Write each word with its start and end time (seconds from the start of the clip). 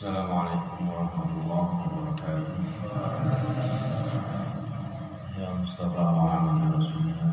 السلام 0.00 0.32
عليكم 0.32 0.88
ورحمة 0.88 1.30
الله 1.44 1.66
وبركاته. 1.84 2.56
يا 5.38 5.50
مصطفى 5.60 6.00
محمد 6.00 6.72
رسول 6.74 7.04
الله 7.12 7.32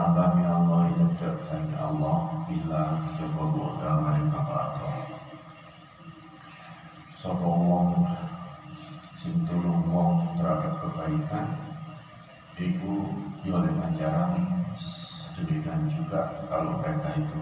juga 15.89 16.45
kalau 16.51 16.77
mereka 16.81 17.09
itu 17.17 17.41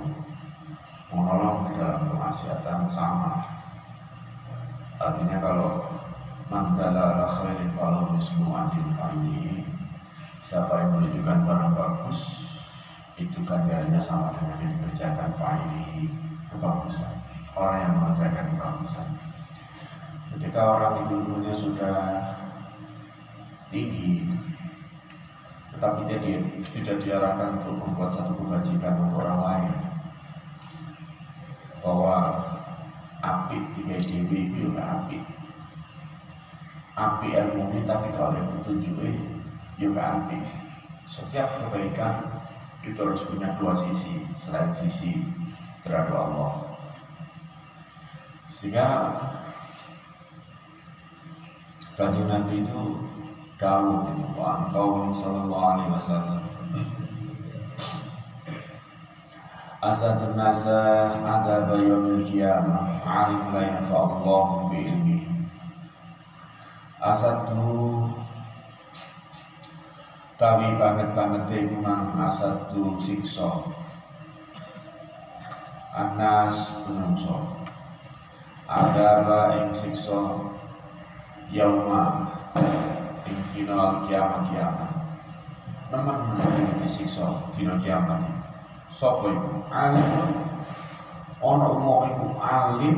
menolong 1.09 1.67
di 1.67 1.81
dalam 1.81 2.05
kemaksiatan 2.07 2.87
sama. 2.93 3.43
Artinya 4.99 5.37
kalau 5.41 5.69
mandala 6.49 7.13
ala 7.13 7.27
khairin 7.29 7.69
kalau 7.77 8.09
mislu 8.17 8.49
adil 8.49 8.89
fa'ili 8.97 9.61
siapa 10.41 10.81
yang 10.81 10.97
menunjukkan 10.97 11.45
barang 11.45 11.73
bagus 11.77 12.19
itu 13.21 13.37
ganjarannya 13.45 14.01
sama 14.01 14.33
dengan 14.33 14.57
yang 14.65 14.71
dikerjakan 14.81 15.29
fa'ili 15.37 16.09
kebagusan 16.49 17.13
orang 17.53 17.77
yang 17.85 17.93
mengerjakan 18.01 18.45
kebagusan 18.57 19.07
ketika 20.33 20.61
orang 20.65 20.93
itu 21.05 21.14
ilmunya 21.21 21.53
sudah 21.53 21.97
tinggi 23.69 24.25
tetapi 25.79 26.11
dia 26.11 26.19
di- 26.19 26.59
tidak 26.75 26.99
diarahkan 27.07 27.63
untuk 27.63 27.79
membuat 27.79 28.11
satu 28.11 28.35
kebajikan 28.35 28.99
untuk 28.99 29.23
orang 29.23 29.39
lain. 29.47 29.75
Bahwa 31.79 32.35
api 33.23 33.63
tiga 33.79 33.95
dewi 33.95 34.51
itu 34.51 34.67
juga 34.67 34.83
api. 34.99 35.23
Api 36.99 37.27
ilmu 37.31 37.71
ini 37.71 37.87
tapi 37.87 38.11
kalau 38.11 38.35
yang 38.35 38.51
petunjuk 38.59 38.91
juga 39.79 40.19
api. 40.19 40.43
Setiap 41.07 41.47
kebaikan 41.47 42.27
itu 42.83 42.99
harus 42.99 43.23
punya 43.23 43.55
dua 43.55 43.71
sisi 43.71 44.27
selain 44.35 44.75
sisi 44.75 45.15
terhadap 45.87 46.11
Allah. 46.11 46.59
Sehingga 48.59 49.15
Kanjeng 51.95 52.27
Nabi 52.27 52.67
itu 52.67 52.83
Itu 53.59 53.67
Wa 54.39 54.71
kaum 54.71 55.11
sallallahu 55.11 55.52
alaihi 55.52 55.92
wasallam. 55.92 56.39
Asadun 59.83 60.39
nasa 60.39 61.11
ada 61.20 61.75
yawmil 61.75 62.23
qiyamah 62.23 63.03
Alim 63.03 63.52
la 63.52 63.61
yanfa'allahu 63.67 64.71
bi'ilmi. 64.71 65.27
Asadu 67.03 68.08
Tawi 70.39 70.80
banget-banget 70.80 71.52
ikunang 71.52 72.15
asadu 72.15 72.95
sikso 73.03 73.76
Anas 75.99 76.80
penungso. 76.87 77.43
Adaba 78.71 79.52
ing 79.59 79.76
sikso 79.76 80.47
Yauma 81.52 82.39
Kinal 83.54 84.05
kiamat 84.05 84.45
kiamat. 84.54 84.92
Teman 85.89 86.17
menuju 86.37 86.86
disiksa 86.86 87.49
Dino 87.58 87.82
kiamat. 87.82 88.21
Sopo 88.93 89.33
iku? 89.33 89.49
Alim. 89.73 90.05
Ono 91.42 91.67
wong 91.82 92.02
iku 92.14 92.27
alim. 92.38 92.98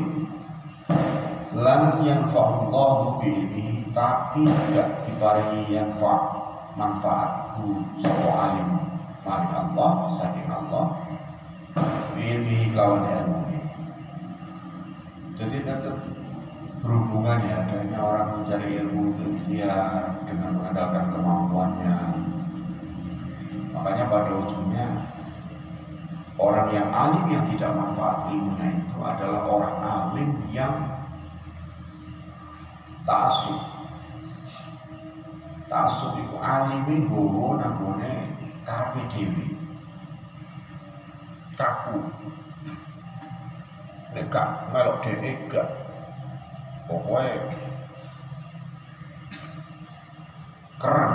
Lan 1.52 2.04
yang 2.08 2.32
fa'allahu 2.32 3.20
bihi 3.20 3.84
Tapi 3.92 4.48
tidak 4.48 5.04
diparingi 5.04 5.68
yang 5.68 5.92
fa' 6.00 6.20
manfaat 6.76 7.56
hu 7.60 7.80
Sopo 8.04 8.28
alim. 8.36 8.70
Mari 9.24 9.48
Allah, 9.56 9.92
saking 10.20 10.50
Allah. 10.52 10.86
Bihi 12.12 12.76
kawan 12.76 13.08
ilmu 13.08 13.40
Jadi 15.40 15.58
tetap 15.64 16.21
berhubungan 16.82 17.46
ya 17.46 17.62
adanya 17.62 18.00
orang 18.02 18.28
mencari 18.42 18.82
ilmu 18.82 19.14
itu 19.14 19.26
dia 19.46 19.78
dengan 20.26 20.58
mengandalkan 20.58 21.06
kemampuannya. 21.14 21.98
Makanya 23.72 24.06
pada 24.10 24.32
ujungnya 24.34 24.88
orang 26.42 26.68
yang 26.74 26.90
alim 26.90 27.26
yang 27.30 27.46
tidak 27.54 27.72
manfaat 27.78 28.34
ilmunya 28.34 28.68
itu 28.82 28.98
adalah 28.98 29.42
orang 29.46 29.76
alim 29.78 30.30
yang 30.50 30.74
tasuk 33.06 33.62
tasuk 35.72 36.20
itu 36.20 36.36
alimin 36.36 37.08
gowo 37.08 37.56
nangone 37.56 38.36
karepe 38.68 39.02
dewi 39.14 39.48
kaku. 41.56 42.02
Gak 44.12 44.50
melok 44.76 45.00
dhewe 45.08 45.32
pokoknya 46.92 47.40
keren 50.84 51.14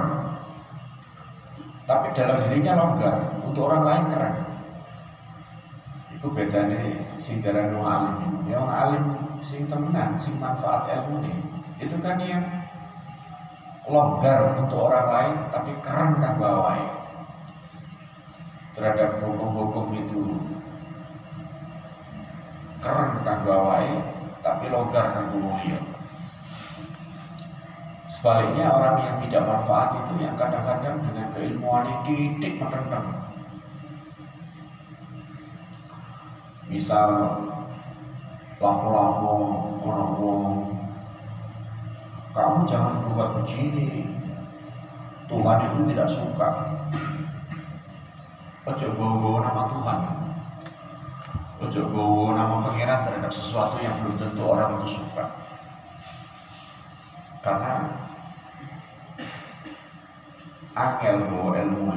tapi 1.85 2.07
dalam 2.17 2.39
dirinya 2.49 2.73
longgar 2.81 3.17
untuk 3.45 3.69
orang 3.69 3.85
lain 3.85 4.05
keren 4.11 4.37
itu 6.17 6.27
bedanya 6.33 6.81
sing 7.21 7.45
darah 7.45 7.69
alim. 7.77 8.49
Ya 8.49 8.57
orang 8.57 8.79
alim 8.89 9.05
sing 9.45 9.69
temenan 9.69 10.17
sing 10.17 10.41
manfaat 10.41 10.89
ilmu 10.89 11.21
nih 11.23 11.37
itu 11.77 11.97
kan 12.01 12.17
yang 12.25 12.43
longgar 13.87 14.59
untuk 14.59 14.89
orang 14.89 15.07
lain 15.13 15.35
tapi 15.53 15.71
keren 15.85 16.19
kan 16.19 16.35
bawah 16.41 16.75
terhadap 18.75 19.23
hukum-hukum 19.23 19.95
itu 19.95 20.21
keren 22.83 23.13
kan 23.23 23.39
bawah 23.45 23.85
tapi 24.47 24.71
longgar 24.71 25.11
kan 25.11 25.27
mulia 25.35 25.75
Sebaliknya 28.07 28.71
orang 28.71 29.03
yang 29.03 29.17
tidak 29.27 29.43
manfaat 29.45 29.89
itu 30.03 30.25
yang 30.25 30.35
kadang-kadang 30.39 30.99
dengan 31.05 31.27
keilmuan 31.37 31.85
yang 31.85 32.01
titik 32.09 32.59
merendam. 32.59 33.05
Misal 36.67 37.11
lapo-lapo 38.57 39.33
orang 39.85 40.11
kamu 42.35 42.59
jangan 42.67 43.05
berbuat 43.05 43.31
begini. 43.43 44.09
Tuhan 45.29 45.59
itu 45.61 45.79
tidak 45.93 46.09
suka. 46.09 46.51
ojo 48.67 48.89
gowo 48.99 49.39
nama 49.47 49.63
Tuhan 49.71 50.26
ojo 51.57 51.83
gowo 51.89 52.37
nama 52.37 52.61
pangeran 52.61 53.09
terhadap 53.09 53.33
sesuatu 53.33 53.81
yang 53.81 53.97
belum 54.05 54.17
tentu 54.21 54.43
orang 54.45 54.77
itu 54.83 55.01
suka. 55.01 55.25
Karena 57.41 57.73
angel 60.77 61.17
gowo 61.33 61.57
ilmu 61.57 61.89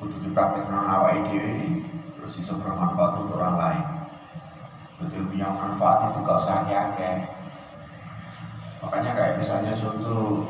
kudu 0.00 0.16
dipraktekkan 0.24 0.82
awal 0.88 1.20
dhewe 1.28 1.84
terus 2.16 2.38
bisa 2.40 2.56
bermanfaat 2.56 3.12
untuk 3.20 3.36
orang 3.36 3.56
lain. 3.60 3.86
Betul 5.02 5.26
punya 5.34 5.50
manfaat 5.50 6.08
itu 6.08 6.22
gak 6.22 6.38
usah 6.46 6.62
makanya 8.82 9.14
kayak 9.14 9.38
misalnya 9.38 9.72
contoh 9.78 10.46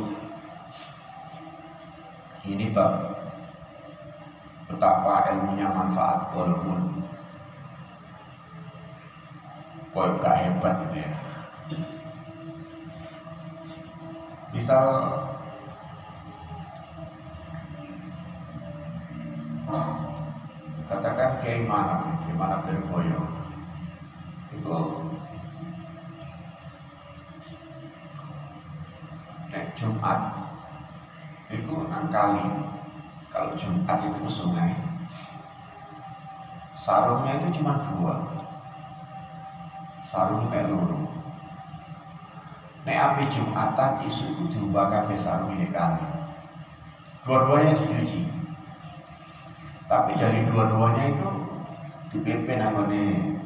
ini 2.49 2.73
bab 2.73 3.13
betapa 4.69 5.31
ilmunya 5.33 5.69
manfaat 5.69 6.33
walaupun 6.37 6.92
kok 9.93 10.25
gak 10.25 10.41
hebat 10.41 10.75
gitu 10.89 11.05
ya. 11.05 11.13
Misal 14.57 14.85
katakan 20.89 21.41
kiai 21.41 21.65
mana 21.65 22.21
kiai 22.25 22.37
mana 22.37 22.61
berboyo 22.65 23.21
itu 24.53 24.77
nek 29.53 29.73
Jumat 29.77 30.21
itu 31.53 31.73
enam 31.73 32.05
kali. 32.13 32.49
Kalau 33.33 33.57
Jumat 33.57 34.05
itu 34.05 34.19
ke 34.21 34.31
sungai 34.33 34.73
sarungnya 36.77 37.41
itu 37.41 37.61
cuma 37.61 37.81
dua 37.81 38.42
sarung 40.13 40.53
peluru. 40.53 41.09
Nek 42.85 43.01
api 43.01 43.33
Jumatan 43.33 44.05
isu 44.05 44.37
itu 44.37 44.45
diubah 44.53 44.93
kafe 44.93 45.17
sarung 45.17 45.57
ini 45.57 45.73
kali 45.73 46.05
dua-duanya 47.23 47.79
dicuci 47.79 48.27
tapi 49.87 50.19
dari 50.19 50.43
dua-duanya 50.51 51.15
itu 51.15 51.31
dipimpin 52.11 52.59
namanya 52.59 53.39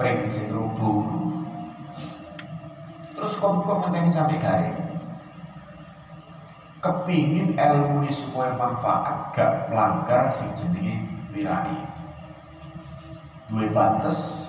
pring 0.00 0.24
sing 0.32 0.48
terus 3.14 3.36
kok 3.36 3.92
ini 3.92 4.08
sampai 4.08 4.40
garing 4.40 4.80
kepingin 6.80 7.56
ilmu 7.56 8.04
ini 8.04 8.12
supaya 8.12 8.56
manfaat 8.56 9.32
gak 9.32 9.72
melanggar 9.72 10.28
si 10.28 10.44
jenenge 10.52 11.08
wirai. 11.32 11.80
Dua 13.48 13.64
batas 13.72 14.43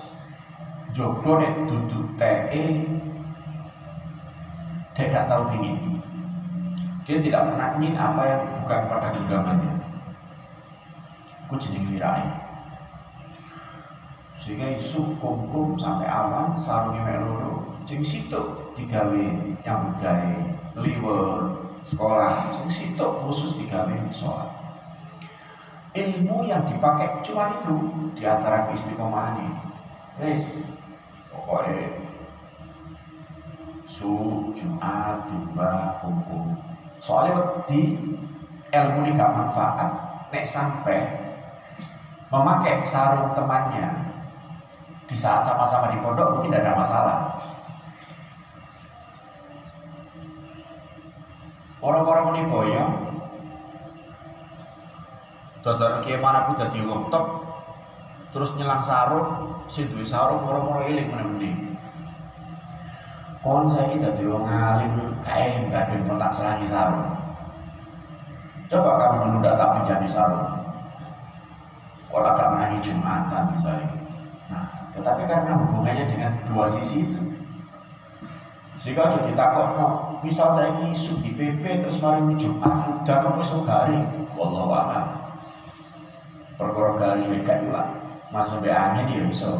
jogo 0.96 1.36
nek 1.36 1.52
duduk 1.68 2.08
TE 2.16 2.64
dia 4.96 5.12
gak 5.12 5.28
tahu 5.28 5.52
pingin 5.52 5.76
dia 7.04 7.20
tidak 7.20 7.52
pernah 7.52 7.68
ingin 7.76 7.94
apa 8.00 8.22
yang 8.26 8.42
bukan 8.58 8.80
pada 8.90 9.08
genggamannya. 9.14 9.74
Ku 11.46 11.54
jenenge 11.60 11.92
wirai 11.92 12.26
sehingga 14.42 14.78
isu 14.78 15.18
kum 15.22 15.74
sampai 15.74 16.06
aman 16.06 16.54
sarungnya 16.62 17.02
meloro 17.02 17.66
cing 17.82 18.02
situ 18.02 18.42
digawe 18.78 19.26
yang 19.66 19.82
gawe 19.98 20.34
liwer 20.78 21.50
sekolah 21.86 22.54
sing 22.54 22.66
sitok 22.70 23.26
khusus 23.26 23.58
digawe 23.58 23.94
sholat. 24.14 24.50
Ilmu 25.98 26.46
yang 26.46 26.62
dipakai 26.66 27.22
cuma 27.26 27.58
itu 27.58 27.74
di 28.18 28.22
antara 28.26 28.70
keistiqomahan 28.70 29.42
ini. 29.42 29.54
Wes 30.22 30.62
pokoknya 31.46 31.86
su 33.86 34.50
jumat 34.52 35.22
dua 35.30 36.02
hukum 36.02 36.58
soalnya 36.98 37.62
di 37.70 37.94
ilmu 38.74 38.98
ini 39.06 39.16
gak 39.16 39.30
manfaat. 39.32 39.90
Nek 40.34 40.44
sampai 40.44 41.06
memakai 42.28 42.82
sarung 42.82 43.30
temannya 43.32 44.10
di 45.06 45.14
saat 45.14 45.46
sama-sama 45.46 45.94
di 45.94 46.02
pondok 46.02 46.34
mungkin 46.36 46.58
ada 46.58 46.74
masalah. 46.74 47.18
Orang-orang 51.78 52.34
ini 52.34 52.42
boyong. 52.50 52.92
Dodor 55.62 56.02
kiai 56.02 56.18
mana 56.18 56.50
pun 56.50 56.58
jadi 56.58 56.82
wong 56.82 57.06
top. 57.14 57.46
Terus 58.34 58.50
nyelang 58.58 58.82
sarung 58.82 59.55
si 59.66 59.86
duwe 59.90 60.06
sarung 60.06 60.46
moro-moro 60.46 60.86
iling 60.86 61.10
meneh 61.10 61.66
kon 63.46 63.70
saya 63.70 63.94
kita 63.94 64.10
dadi 64.10 64.26
wong 64.26 64.42
alim 64.42 65.14
kae 65.22 65.70
gak 65.70 65.86
ada 65.86 66.02
kontak 66.02 66.34
selagi 66.34 66.66
sarung. 66.66 67.14
Coba 68.66 68.98
kamu 68.98 69.16
dulu 69.22 69.38
datang 69.46 69.70
menjadi 69.78 70.08
sarung. 70.10 70.50
Kalau 72.10 72.26
agak 72.26 72.50
menangi 72.58 72.82
jumatan 72.82 73.44
misalnya? 73.54 73.88
Nah 74.50 74.66
tetapi 74.98 75.22
karena 75.30 75.52
hubungannya 75.62 76.10
dengan 76.10 76.32
dua 76.50 76.66
sisi 76.66 77.06
itu. 77.06 77.22
Sehingga 78.82 79.14
jadi 79.14 79.38
takut 79.38 79.78
no, 79.78 80.18
misal 80.26 80.50
saya 80.50 80.74
ini 80.82 80.98
isu 80.98 81.22
di 81.22 81.30
PP 81.38 81.86
terus 81.86 82.02
mari 82.02 82.22
Jumat 82.34 83.02
udah 83.02 83.16
kamu 83.22 83.46
esok 83.46 83.62
hari 83.70 83.98
wallahu 84.34 84.74
a'lam. 84.74 85.06
Perkara 86.58 86.98
kali 86.98 87.30
mereka 87.30 87.62
juga 87.62 88.05
masuk 88.30 88.62
be 88.62 88.70
angin 88.70 89.10
ya 89.10 89.22
bisa. 89.26 89.50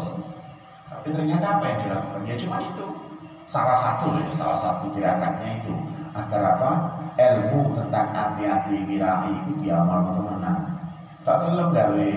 Tapi 0.87 1.15
ternyata 1.15 1.59
apa 1.59 1.65
yang 1.67 1.79
dilakukan? 1.87 2.23
Ya 2.27 2.37
cuma 2.39 2.59
itu. 2.63 2.87
Salah 3.47 3.79
satu 3.79 4.15
ya, 4.19 4.27
salah 4.35 4.59
satu 4.59 4.91
gerakannya 4.95 5.63
itu. 5.63 5.75
Agar 6.15 6.59
apa? 6.59 6.71
Ilmu 7.17 7.73
tentang 7.79 8.13
hati-hati 8.13 8.85
wirai 8.85 9.33
itu 9.33 9.53
diamal 9.65 10.05
teman 10.13 10.77
tak 11.27 11.43
terlalu 11.43 11.75
gawe 11.75 12.11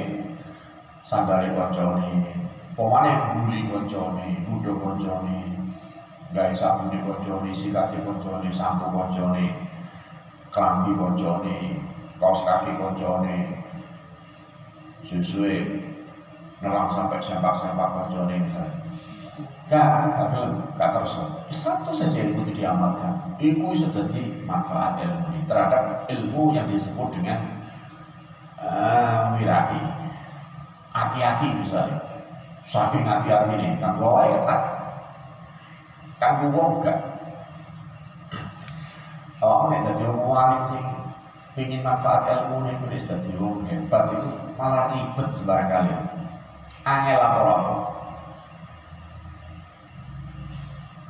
sandali 1.01 1.49
konconi 1.57 2.29
pemane 2.77 3.09
buli 3.33 3.65
konconi 3.65 4.37
budo 4.45 4.77
konconi 4.77 5.49
gawe 6.29 6.53
sabun 6.53 6.93
di 6.93 7.01
konconi, 7.01 7.49
sikat 7.57 7.89
di 7.89 8.53
sampo 8.53 8.85
konconi, 8.93 9.49
kelambi 10.53 10.93
konconi, 10.93 11.81
kaos 12.21 12.45
kaki 12.45 12.77
konconi, 12.77 13.49
sesuai 15.09 15.88
nelang 16.59 16.89
sampai 16.91 17.19
sempak-sempak 17.23 17.87
konconi 17.95 18.39
misalnya. 18.43 18.75
Gak, 19.69 19.85
gak 20.17 20.27
film, 20.33 20.53
gak 20.81 20.89
terus. 20.97 21.13
Satu 21.53 21.93
saja 21.93 22.25
yang 22.25 22.33
itu 22.33 22.57
diamalkan. 22.57 23.21
Ilmu 23.37 23.77
sudah 23.77 24.09
manfaat 24.49 24.97
ilmu 25.05 25.29
ini 25.29 25.45
terhadap 25.45 26.09
ilmu 26.09 26.57
yang 26.57 26.65
disebut 26.73 27.13
dengan 27.13 27.37
uh, 28.57 29.37
wirai. 29.37 29.77
Hati-hati 30.89 31.47
misalnya. 31.61 32.01
Saking 32.65 33.05
hati-hati 33.05 33.53
nih, 33.61 33.77
kan 33.77 33.97
bawa 34.01 34.29
ketat 34.29 34.61
kanggo 36.19 36.51
wong 36.51 36.83
gak 36.83 36.99
awakmu 39.39 39.71
nek 39.71 39.81
dadi 39.87 40.03
wong 40.03 40.51
sing 40.67 40.83
ingin 41.55 41.79
manfaat 41.79 42.27
ilmu 42.27 42.67
nih 42.67 42.75
kudu 42.83 42.99
dadi 43.07 43.31
wong 43.39 43.63
hebat 43.71 44.11
itu 44.11 44.29
malah 44.59 44.91
ribet 44.91 45.27
sembarang 45.31 45.67
kali 45.71 45.91
angel 46.89 47.21
apa-apa 47.21 47.75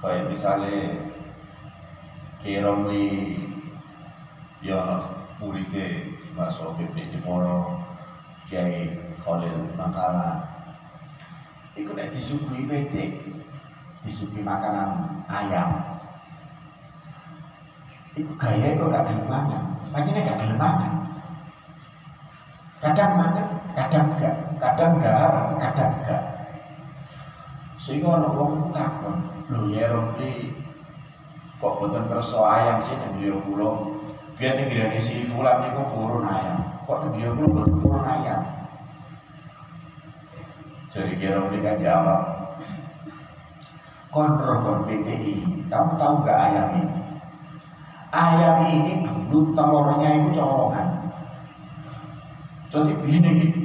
kayak 0.04 0.28
misalnya 0.28 0.80
Kiromli 2.40 3.36
ya 4.64 5.04
muridnya 5.44 6.08
Mas 6.36 6.56
di 6.96 7.04
Jeporo 7.12 7.84
Kiai 8.48 8.96
Khalil 9.20 9.76
Mangkala. 9.76 10.40
Itu 11.76 11.92
nek 11.92 12.16
disuguhi 12.16 12.64
wedek 12.64 13.12
disuguhi 14.08 14.40
makanan 14.40 15.20
ayam. 15.28 16.00
Itu 18.16 18.32
gaya 18.40 18.76
itu 18.76 18.84
gak 18.88 19.04
gelem 19.08 19.28
mangan 19.28 19.64
makanya 19.92 20.28
gak 20.28 20.40
gelem 20.44 20.58
mangan 20.60 20.94
kadang 22.80 23.12
mangan 23.20 23.48
kadang 23.76 24.06
enggak 24.16 24.36
kadang 24.60 25.00
enggak 25.00 25.16
kadang 25.60 25.92
enggak 26.04 26.22
sehingga 27.90 28.22
orang 28.22 28.38
itu 28.38 28.70
takon 28.76 29.16
lho 29.50 29.66
ya 29.74 29.90
Romli 29.90 30.54
kok 31.58 31.76
boten 31.82 32.06
kerso 32.06 32.46
ayam 32.46 32.78
sih 32.86 32.94
nang 32.94 33.18
beliau 33.18 33.42
kula 33.50 33.72
biar 34.38 34.62
ning 34.62 34.70
grene 34.70 35.00
si 35.02 35.26
fulan 35.26 35.66
niku 35.66 35.84
purun 35.92 36.24
ayam. 36.24 36.64
Kok 36.86 37.12
beliau 37.12 37.34
kula 37.34 37.50
boten 37.50 37.76
purun 37.82 38.06
ayam? 38.06 38.42
Jadi 40.94 41.12
kira 41.18 41.42
Romli 41.42 41.60
kan 41.66 41.82
jawab 41.82 42.22
kontrol 44.14 44.86
PTI 44.86 45.66
kamu 45.66 45.92
tahu 45.98 46.14
nggak 46.22 46.40
ayam 46.46 46.68
ini? 46.78 46.98
Ayam 48.14 48.56
ini 48.70 48.94
dulu 49.30 49.54
telurnya 49.54 50.10
itu 50.18 50.30
colongan 50.34 50.88
Jadi 52.74 52.92
begini 53.02 53.59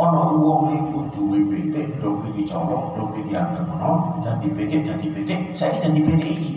ana 0.00 0.32
wong 0.32 0.72
iku 0.72 0.98
duwe 1.12 1.38
pitik, 1.52 2.00
do 2.00 2.24
iki 2.32 2.48
colok, 2.48 2.96
do 2.96 3.12
iki 3.20 3.36
antemono, 3.36 4.16
dadi 4.24 4.48
pitik, 4.48 4.88
dadi 4.88 5.06
pitik, 5.12 5.52
saiki 5.52 5.84
dadi 5.84 6.00
pitik 6.00 6.32
iki. 6.40 6.52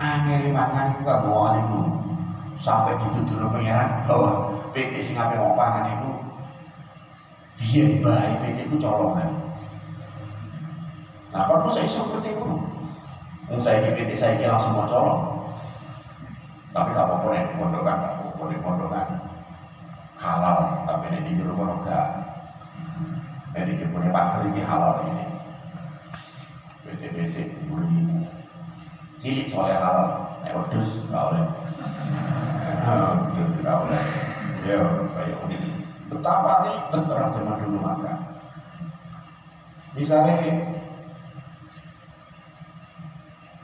Angel 0.00 0.56
mangan 0.56 0.96
iku 0.96 1.02
kok 1.04 1.52
iku. 1.60 1.78
Sampai 2.62 2.94
ditutur 2.96 3.50
pengiran 3.52 4.06
bahwa 4.08 4.54
pitik 4.72 5.04
sing 5.04 5.20
ape 5.20 5.36
pangan 5.36 5.92
iku 5.98 6.10
biyen 7.60 8.00
bae 8.00 8.30
pitik 8.40 8.72
iku 8.72 8.76
colongan. 8.80 9.28
Nah, 11.32 11.44
kok 11.48 11.76
saya 11.76 11.88
seperti 11.88 12.32
itu? 12.32 12.44
Wong 13.52 13.60
saya 13.60 13.84
pitik 13.84 14.16
saya 14.16 14.48
langsung 14.48 14.80
mau 14.80 14.88
colong. 14.88 15.20
Tapi 16.72 16.96
gak 16.96 17.04
apa-apa 17.04 17.26
nih, 17.36 17.44
pondokan, 17.60 17.96
gak 18.00 18.16
apa-apa 18.16 18.42
nih, 18.48 18.58
pondokan 18.64 19.08
halal 20.22 20.86
tapi 20.86 21.10
ini 21.10 21.18
di 21.26 21.32
juru 21.42 21.58
kono 21.58 21.82
gak 21.82 22.06
jadi 23.52 23.74
dia 23.74 23.90
punya 23.92 24.08
partner 24.14 24.48
ini 24.48 24.62
halal 24.64 25.04
ini. 25.12 25.26
BT-BT 26.88 27.36
beli 27.68 28.24
cilik 29.20 29.46
soalnya 29.52 29.76
halal. 29.82 30.08
Nek 30.46 30.54
wedus 30.56 30.90
gak 31.10 31.22
oleh 31.34 31.44
wedus 33.34 33.52
gak 33.60 33.76
oleh 33.82 34.02
ya 34.62 34.78
kayak 35.10 35.42
ini 35.50 35.58
betapa 36.06 36.52
nih 36.64 36.76
berperang 36.94 37.34
zaman 37.34 37.60
dulu 37.60 37.78
maka. 37.82 38.14
Misalnya 39.92 40.38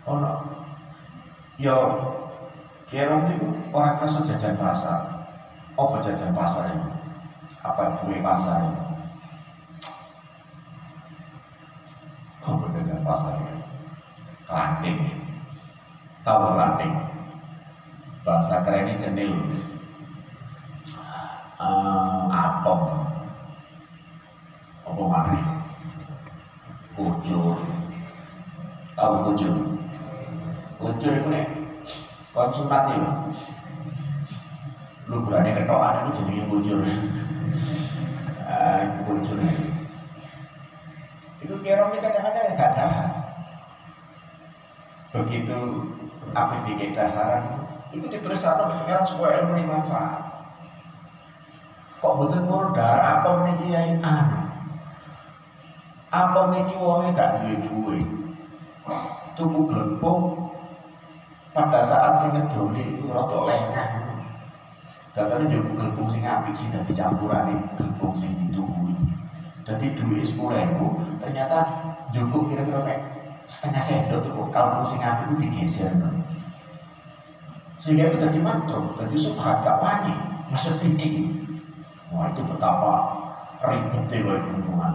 ono 0.05 0.33
yo 1.57 1.77
kira 2.89 3.25
itu 3.31 3.47
orang 3.73 3.97
kerasa 4.01 4.27
jajan 4.27 4.57
pasar 4.61 5.18
apa 5.79 6.03
jajan 6.03 6.35
pasar 6.35 6.75
ini? 6.75 6.91
Apa 7.63 8.03
kue 8.03 8.19
pasar 8.19 8.67
ini? 8.67 8.83
Apa 12.43 12.65
jajan 12.75 13.01
pasar 13.07 13.33
ini? 13.39 13.63
Ranting. 14.51 14.99
Tahu 16.27 16.59
ranting? 16.59 16.93
Bahasa 18.27 18.67
kerennya 18.67 18.99
jenil. 18.99 19.39
Uh, 21.63 22.27
apem. 22.27 22.81
Apa 24.83 25.03
mari? 25.07 25.41
Kujur. 26.99 27.55
Tahu 28.99 29.15
kujur? 29.31 29.55
Kujur 30.83 31.13
itu 31.15 31.29
nih 31.31 31.47
konsumatif 32.35 33.03
lu 35.19 35.27
berani 35.27 35.51
ketokan 35.51 36.15
itu 36.15 36.23
jadi 36.23 36.47
bujur 36.47 36.81
bujur 39.03 39.39
itu 41.43 41.55
kira 41.67 41.91
ini 41.91 41.99
kadang-kadang 41.99 42.55
gak 42.55 42.73
dahat 42.79 43.11
begitu 45.11 45.59
apa 46.39 46.63
di 46.71 46.95
daharan 46.95 47.67
itu 47.91 48.07
diberi 48.07 48.39
satu 48.39 48.69
pikiran 48.69 49.09
supaya 49.09 49.41
ilmu 49.41 49.57
ini 49.57 49.65
manfaat. 49.65 50.29
Kok 52.05 52.17
betul 52.21 52.45
modal 52.45 53.01
apa 53.01 53.49
ini 53.49 53.53
kiai? 53.65 53.97
Anu. 54.05 54.41
Apa 56.13 56.53
ini 56.53 56.77
uangnya 56.77 57.17
gak 57.17 57.33
duwe 57.41 57.57
duwe? 57.65 57.99
Tubuh 59.41 59.73
gelembung 59.73 60.53
pada 61.57 61.81
saat 61.81 62.21
sing 62.21 62.37
ngedoli 62.37 63.01
itu 63.01 63.09
rotok 63.09 63.49
lengah 63.49 64.08
Datanya 65.19 65.51
juga 65.51 65.75
gelembung 65.75 66.07
sing 66.07 66.23
apik 66.23 66.55
sih 66.55 66.71
dari 66.71 66.95
campuran 66.95 67.59
gelembung 67.75 68.15
sing. 68.15 68.39
Jadi 69.67 69.93
duit 69.99 70.25
sepuluh 70.25 70.57
ribu 70.57 70.97
ternyata 71.21 71.61
cukup 72.15 72.49
kira-kira 72.49 72.87
kayak 72.89 73.03
setengah 73.51 73.83
sendok 73.83 74.49
kalau 74.55 74.87
sing 74.87 75.03
apik 75.03 75.35
digeser. 75.43 75.93
Sehingga 77.83 78.15
jadi 78.15 78.39
mantruk, 78.39 78.95
jadi 78.97 79.17
subhat 79.19 79.67
gak 79.67 79.83
wani, 79.83 80.15
masuk 80.55 80.79
titik. 80.81 81.31
Wah 82.15 82.31
itu 82.33 82.41
betapa 82.47 82.95
ribetnya 83.61 84.25
loh 84.25 84.39
hubungan. 84.55 84.95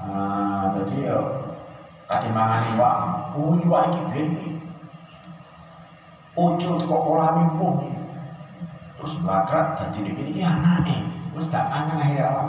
Uh, 0.00 0.64
jadi 0.80 1.14
ya 1.14 1.18
tadi 2.10 2.28
mangan 2.34 2.60
iwak, 2.74 2.96
oh 3.38 3.54
iwak 3.60 3.84
ini 3.92 4.00
gini. 4.10 4.46
Ucul 6.34 6.82
kok 6.82 7.02
kolami 7.06 7.44
pun 7.54 8.03
terus 9.04 9.20
bakrat 9.20 9.76
dan 9.76 9.92
jadi 9.92 10.16
ini 10.16 10.40
anaknya 10.40 11.04
terus 11.36 11.52
gak 11.52 11.68
kangen 11.68 12.00
akhirnya 12.00 12.24
awal 12.24 12.48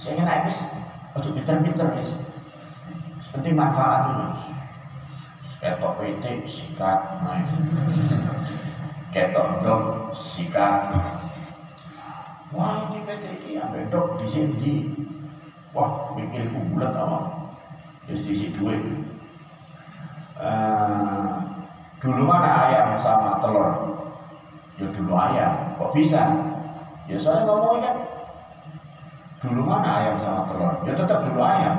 saya 0.00 0.16
ingin 0.16 0.24
naik 0.24 0.48
bis 0.48 0.64
ojo 1.12 1.28
pinter-pinter 1.36 1.92
bis 1.92 2.16
seperti 3.20 3.52
manfaat 3.52 4.08
itu 4.08 4.26
ketok 5.60 6.00
PT 6.00 6.24
sikat 6.48 7.00
ketok 9.16 9.64
dok 9.64 9.82
sikat. 10.12 10.92
Wah 12.52 12.92
ini 12.92 13.00
PT 13.08 13.24
ini 13.48 13.50
ambil 13.56 13.82
dok 13.88 14.06
di 14.20 14.26
sini 14.28 14.72
wah 15.72 16.12
mikir 16.12 16.52
bulat 16.52 16.92
apa 16.92 17.20
terus 18.04 18.28
diisi 18.28 18.52
duit. 18.52 18.80
Uh, 20.36 21.40
dulu 21.96 22.28
mana 22.28 22.68
ayam 22.68 22.92
sama 23.00 23.40
telur 23.40 24.05
ya 24.76 24.86
dulu 24.92 25.12
ayam 25.16 25.52
kok 25.80 25.90
bisa? 25.96 26.22
Ya 27.06 27.16
saya 27.16 27.48
ngomongnya 27.48 27.80
kan 27.86 27.96
dulu 29.40 29.62
mana 29.64 29.88
ayam 30.02 30.14
sama 30.20 30.42
telur? 30.50 30.74
Ya 30.84 30.92
tetap 30.92 31.18
dulu 31.24 31.40
ayam. 31.40 31.76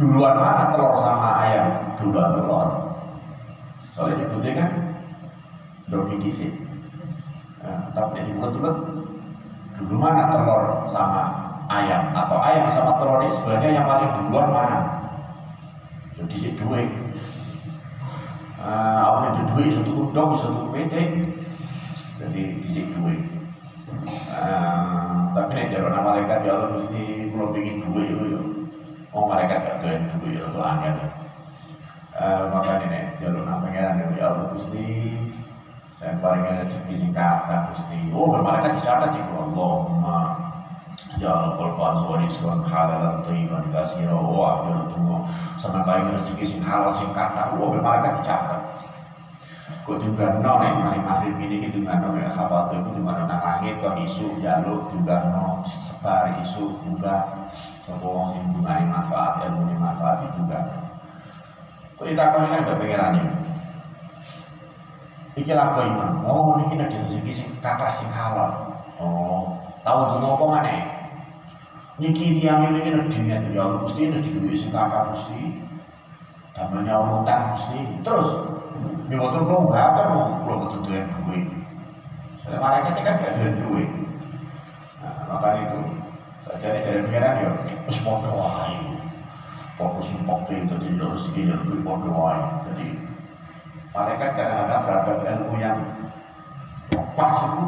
Duluan 0.00 0.34
mana 0.34 0.72
telur 0.72 0.94
sama 0.96 1.30
ayam? 1.44 1.68
Duluan 2.00 2.30
telur. 2.38 2.68
Soalnya 3.92 4.24
nyebutnya 4.24 4.52
kan 4.56 4.70
dogi 5.92 6.16
disi 6.24 6.48
nah, 7.60 7.92
tapi 7.92 8.24
di 8.24 8.32
mulut 8.32 8.56
dulu 9.76 9.94
mana 10.00 10.32
telur 10.32 10.88
sama 10.88 11.22
ayam? 11.68 12.08
Atau 12.16 12.40
ayam 12.40 12.72
sama 12.72 12.96
telur 12.96 13.20
ini 13.20 13.32
sebenarnya 13.36 13.70
yang 13.76 13.84
paling 13.84 14.10
duluan 14.16 14.48
mana? 14.48 14.78
Ya 16.16 16.24
disi 16.24 16.56
duit 16.56 16.88
uh, 18.62 18.98
awalnya 19.02 19.30
itu 19.34 19.44
duit 19.54 19.68
satu 19.74 19.90
udang 20.08 20.30
satu 20.38 20.70
PT 20.70 20.94
jadi 22.22 22.42
disik 22.62 22.86
duit. 22.96 23.22
Uh, 24.32 25.30
tapi 25.36 25.50
nih 25.58 25.74
jalan 25.74 26.00
malaikat 26.00 26.46
ya 26.46 26.54
Allah 26.56 26.70
mesti 26.78 27.28
kalau 27.34 27.52
bikin 27.52 27.82
duit 27.90 28.08
itu 28.08 28.24
ya. 28.38 28.40
Oh 29.12 29.28
malaikat 29.28 29.58
gak 29.60 29.78
doyan 29.84 30.02
duit 30.22 30.40
itu 30.40 30.60
angin 30.62 30.94
uh, 32.16 32.44
makanya 32.48 32.86
nih 32.88 33.04
jalan 33.20 33.44
pangeran 33.44 34.16
ya 34.16 34.24
Allah 34.30 34.48
mesti 34.54 34.86
saya 36.02 36.18
paling 36.18 36.42
ada 36.42 36.66
rezeki 36.66 36.94
sing 36.98 37.12
mesti. 37.14 37.98
Oh 38.10 38.34
malaikat 38.34 38.74
dicatat 38.80 39.10
ya 39.14 39.24
Allah 39.38 39.74
Ya 41.22 41.54
kolpan 41.54 42.02
suwari 42.02 42.26
suwan 42.26 42.66
halal 42.66 43.22
atau 43.22 43.30
iman 43.30 43.62
kasih 43.70 44.10
wah 44.10 44.66
ya 44.66 44.90
tunggu 44.90 45.22
sama 45.54 45.86
paling 45.86 46.18
rezeki 46.18 46.42
sing 46.42 46.58
halal 46.58 46.90
sing 46.90 47.14
kata 47.14 47.54
wah 47.54 47.70
malaikat 47.78 48.18
dicatat. 48.18 48.62
Kok 49.86 50.02
juga 50.02 50.42
no 50.42 50.58
nih 50.58 50.74
mari 50.82 50.98
maghrib 50.98 51.38
ini 51.38 51.70
gitu 51.70 51.86
nggak 51.86 52.02
no 52.02 52.18
ya 52.18 52.26
khawatir 52.26 52.82
itu 52.82 52.98
di 52.98 53.02
mana 53.06 53.30
langit 53.30 53.78
kok 53.78 53.94
isu 54.02 54.42
jaluk 54.42 54.90
juga 54.90 55.30
no 55.30 55.62
sebar 55.70 56.42
isu 56.42 56.74
juga 56.82 57.46
sopo 57.86 58.18
wong 58.18 58.26
sing 58.26 58.42
bungane 58.50 58.90
manfaat 58.90 59.46
ilmu 59.46 59.78
manfaat 59.78 60.26
juga. 60.34 60.58
Kok 62.02 62.06
kita 62.10 62.34
kan 62.34 62.50
kan 62.50 62.66
kepengerannya 62.66 63.30
iki 65.38 65.54
lah 65.54 65.70
iman. 65.78 66.26
Oh 66.26 66.58
ini 66.58 66.74
kita 66.74 66.90
rezeki 66.90 67.30
sing 67.30 67.46
kata 67.62 67.94
sing 67.94 68.10
halal. 68.10 68.74
Oh 68.98 69.54
tahu 69.82 69.98
dulu 70.14 70.31
niki 72.00 72.40
kan 72.40 72.72
dunia 72.72 73.36
tuh 73.44 73.52
ya 73.52 73.64
mesti 73.68 74.00
ada 74.08 74.20
duit 74.24 74.56
sing 74.56 74.70
kakak 74.72 75.12
mesti 75.12 75.40
namanya 76.56 76.94
utang 77.20 77.56
mesti 77.56 77.78
terus 78.00 78.28
ini 79.08 79.14
motor 79.20 79.44
belum 79.44 79.68
nggak 79.68 79.88
kan 79.92 80.06
mau 80.12 80.24
belum 80.44 80.58
betul 80.64 80.80
duit 80.88 81.44
soalnya 82.42 82.58
malaikat 82.58 82.94
kan 83.00 83.16
gak 83.16 83.32
ada 83.38 83.48
duit. 83.64 83.88
Nah 85.00 85.24
makanya 85.30 85.72
itu 85.72 85.80
saja 86.44 86.66
ada 86.68 86.80
jalan 86.84 87.02
pikiran 87.08 87.40
ya 87.40 87.48
terus 87.88 87.98
mau 88.04 88.20
doai 88.20 88.76
fokus 89.80 90.12
sumpah 90.12 90.44
itu 90.52 90.74
jadi 90.76 91.00
rezeki 91.00 91.40
dan 91.48 91.60
duit 91.64 91.80
mau 91.80 91.96
doai 91.96 92.40
jadi 92.68 92.86
malaikat 93.96 94.30
kadang-kadang 94.36 94.82
berada 94.84 95.12
ilmu 95.32 95.54
yang 95.56 95.78
pas 97.16 97.34
itu 97.40 97.62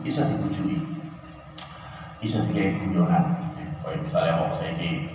bisa 0.00 0.24
dibujui. 0.24 0.80
Bisa 2.16 2.40
dilihat 2.48 2.80
guyonan 2.80 3.35
kayak 3.86 4.02
misalnya 4.02 4.42
mau 4.42 4.50
saya 4.50 4.74
di 4.74 5.06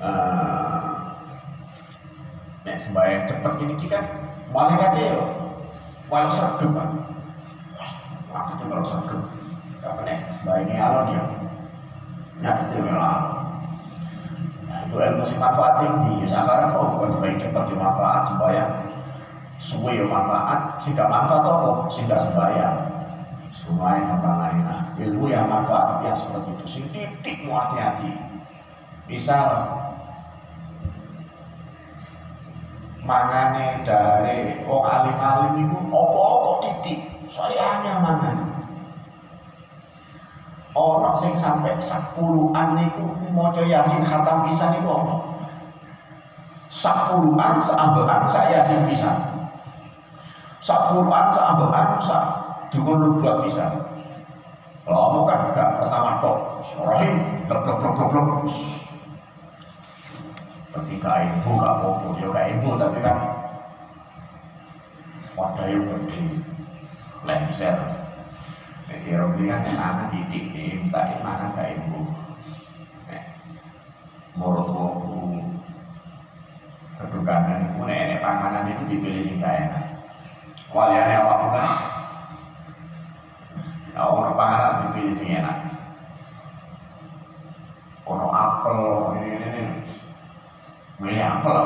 eh, 0.00 0.96
nek 2.64 2.80
sembahyang 2.80 3.28
cepet 3.28 3.52
ini 3.68 3.74
kita 3.76 4.00
malaikatnya 4.48 5.12
ya 5.12 5.16
walau 6.08 6.32
sergem 6.32 6.72
kan 6.72 6.88
tuh 8.32 8.66
walau 8.72 8.80
sergem 8.80 9.20
kapan 9.84 10.04
nek 10.08 10.18
sembahyangnya 10.40 10.76
alon 10.80 11.06
ya? 11.12 11.22
Nyakitnya 12.36 12.92
nah 14.66 14.78
itu 14.82 14.96
ilmu 14.96 15.20
masih 15.24 15.36
manfaat 15.40 15.72
sih 15.80 15.88
di 15.88 16.26
sekarang 16.28 16.74
kok 16.74 16.80
oh, 16.80 16.88
bukan 16.96 17.10
sebaik 17.16 17.36
cepat 17.38 17.62
di 17.68 17.72
ya 17.76 17.80
manfaat 17.80 18.20
sembahyang. 18.28 18.72
Suwe 19.56 19.92
ya 19.96 20.04
manfaat 20.04 20.60
sehingga 20.84 21.04
manfaat 21.08 21.42
apa? 21.44 21.70
Sehingga 21.88 22.16
sembahyang 22.20 22.95
semuanya 23.66 24.14
membangun 24.14 24.62
nah 24.62 24.80
ilmu 24.94 25.26
yang 25.26 25.50
manfaat 25.50 26.06
yang 26.06 26.14
seperti 26.14 26.54
itu. 26.54 26.66
Sing 26.70 26.84
titik 26.94 27.42
mau 27.42 27.66
hati-hati. 27.66 28.14
Misal 29.10 29.66
mangane 33.02 33.82
dari 33.82 34.62
wong 34.62 34.86
alim-alim 34.86 35.66
itu 35.66 35.78
apa-apa 35.90 36.50
titik. 36.62 36.98
Soalnya 37.26 37.98
mangan 37.98 38.38
orang 40.76 41.16
sing 41.18 41.34
sampai 41.34 41.74
sepuluhan 41.82 42.78
niku 42.78 43.02
maca 43.34 43.64
yasin 43.66 44.06
khatam 44.06 44.46
pisan 44.46 44.76
niku 44.76 44.92
ono 44.92 45.16
sepuluhan 46.68 47.56
seambekan 47.58 48.28
saya 48.28 48.60
yasin 48.60 48.84
pisan. 48.86 49.16
Sepuluhan 50.60 51.32
seambekan 51.32 51.96
sa 52.04 52.35
dungo 52.76 53.16
buat 53.24 53.48
pisan 53.48 53.72
kalau 54.84 55.24
kan 55.24 55.50
gak 55.56 55.80
pertama 55.80 56.20
tok 56.20 56.38
Rahim 56.84 57.16
blok 57.48 57.64
blok 57.64 57.96
blok 57.96 58.08
blok 58.12 58.28
ketika 60.76 61.24
ibu 61.24 61.50
gak 61.56 61.72
apa 61.80 61.88
ya 62.20 62.26
gak 62.28 62.48
ibu 62.60 62.68
tapi 62.76 62.98
kan. 63.00 63.18
Wadahnya 65.36 65.76
gede 65.84 66.20
lengser. 67.28 67.76
Jadi 68.86 69.18
Robi 69.18 69.50
kan 69.50 69.66
anak 69.66 70.14
didik 70.14 70.54
nih, 70.54 70.78
minta 70.78 71.02
makan 71.20 71.50
ke 71.58 71.62
ibu. 71.76 72.00
Menurut 74.36 74.68
waktu 74.68 75.20
kedukaan 76.96 77.66
itu 77.66 77.82
nenek 77.84 78.20
panganan 78.20 78.68
itu 78.72 78.84
dipilih 78.88 79.22
sih 79.24 79.36
gak 79.40 79.68
enak. 79.68 79.84
Kan, 80.76 81.68
orang 84.04 84.36
panganan 84.36 84.74
dipilih 84.88 85.14
sih 85.16 85.32
enak. 85.32 85.56
Ono 88.06 88.28
apel, 88.30 88.80
ini 89.18 89.28
ini 89.34 89.46
ini, 89.50 89.62
milih 91.00 91.22
apel, 91.24 91.60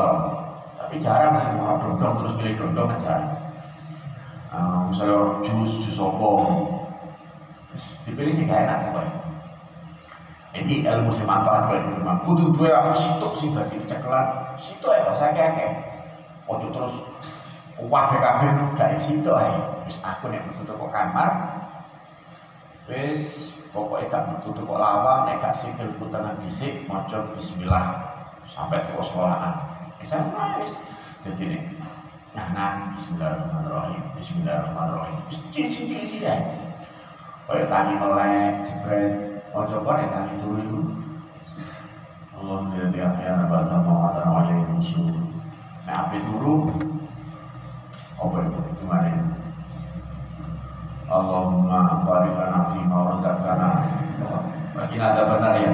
tapi 0.78 0.96
jarang 0.96 1.37
sih 1.37 1.50
orang 1.58 1.82
dodong 1.84 2.14
terus 2.22 2.34
milih 2.38 2.54
dodong 2.56 2.87
kan 2.94 2.99
jarang. 3.02 3.30
Uh, 4.50 4.80
misalnya 4.90 5.42
jus, 5.46 5.72
jus 5.84 5.99
opong, 5.99 6.70
dipilih 8.06 8.32
sih 8.32 8.49
gak 8.49 8.66
enak 8.66 8.78
pokoknya. 8.90 9.14
Ini 10.50 10.75
ilmu 10.82 11.14
sih 11.14 11.22
manfaat 11.22 11.70
kayak 11.70 11.87
gitu 11.87 12.02
memang 12.02 12.26
kudu 12.26 12.50
dua 12.50 12.82
aku 12.82 12.90
situ 12.99 13.28
sih 13.38 13.49
berarti 13.54 13.78
cekelan 13.87 14.26
situ 14.58 14.82
ya 14.90 15.06
saya 15.14 15.30
kayak 15.30 15.78
ojo 16.50 16.66
terus 16.75 16.94
kuat 17.78 18.10
BKB 18.10 18.40
gak 18.75 18.99
situ 18.99 19.30
aja 19.30 19.62
wis 19.87 20.02
aku 20.02 20.26
nih 20.26 20.42
butuh 20.58 20.75
kok 20.75 20.90
kamar 20.90 21.60
wis 22.90 23.54
pokoknya 23.70 24.11
gak 24.11 24.42
butuh 24.42 24.66
kok 24.66 24.80
lawang 24.82 25.20
nek 25.30 25.38
gak 25.38 25.54
sikil 25.54 25.87
putangan 26.02 26.35
disik 26.42 26.85
maca 26.90 27.23
bismillah. 27.30 27.87
Sampai 28.50 28.82
ke 28.82 28.99
sekolahan. 28.99 29.54
Bisa 30.02 30.18
wis. 30.59 30.75
Jadi 31.23 31.44
nih 31.54 31.62
nah 32.30 32.47
nah 32.54 32.73
bismillahirrahmanirrahim. 32.94 34.02
Bismillahirrahmanirrahim 34.18 35.18
cici-cici 35.54 36.18
ya. 36.23 36.35
Kaya 37.50 37.66
tani 37.66 37.99
melek, 37.99 38.62
jebret, 38.62 39.14
ojo 39.54 39.76
kok 39.82 39.94
nek 39.99 40.10
tani 40.10 40.32
turu 40.43 40.56
itu. 40.62 40.80
Allah 42.41 42.58
lihat 42.73 42.95
ya 42.95 43.08
ya 43.21 43.32
nabata 43.36 43.82
mawatan 43.82 44.26
wajah 44.30 44.56
itu 44.62 44.75
suruh. 44.95 45.23
Nek 45.86 45.95
api 46.06 46.19
turu, 46.23 46.54
apa 48.19 48.36
itu 48.47 48.60
gimana? 48.78 49.40
Allahumma 51.10 52.06
barik 52.06 52.30
lana 52.38 52.62
fi 52.70 52.78
ma 52.86 53.10
razaqtana. 53.10 53.70
Bagi 54.78 54.96
ada 55.02 55.26
benar 55.26 55.54
ya? 55.58 55.73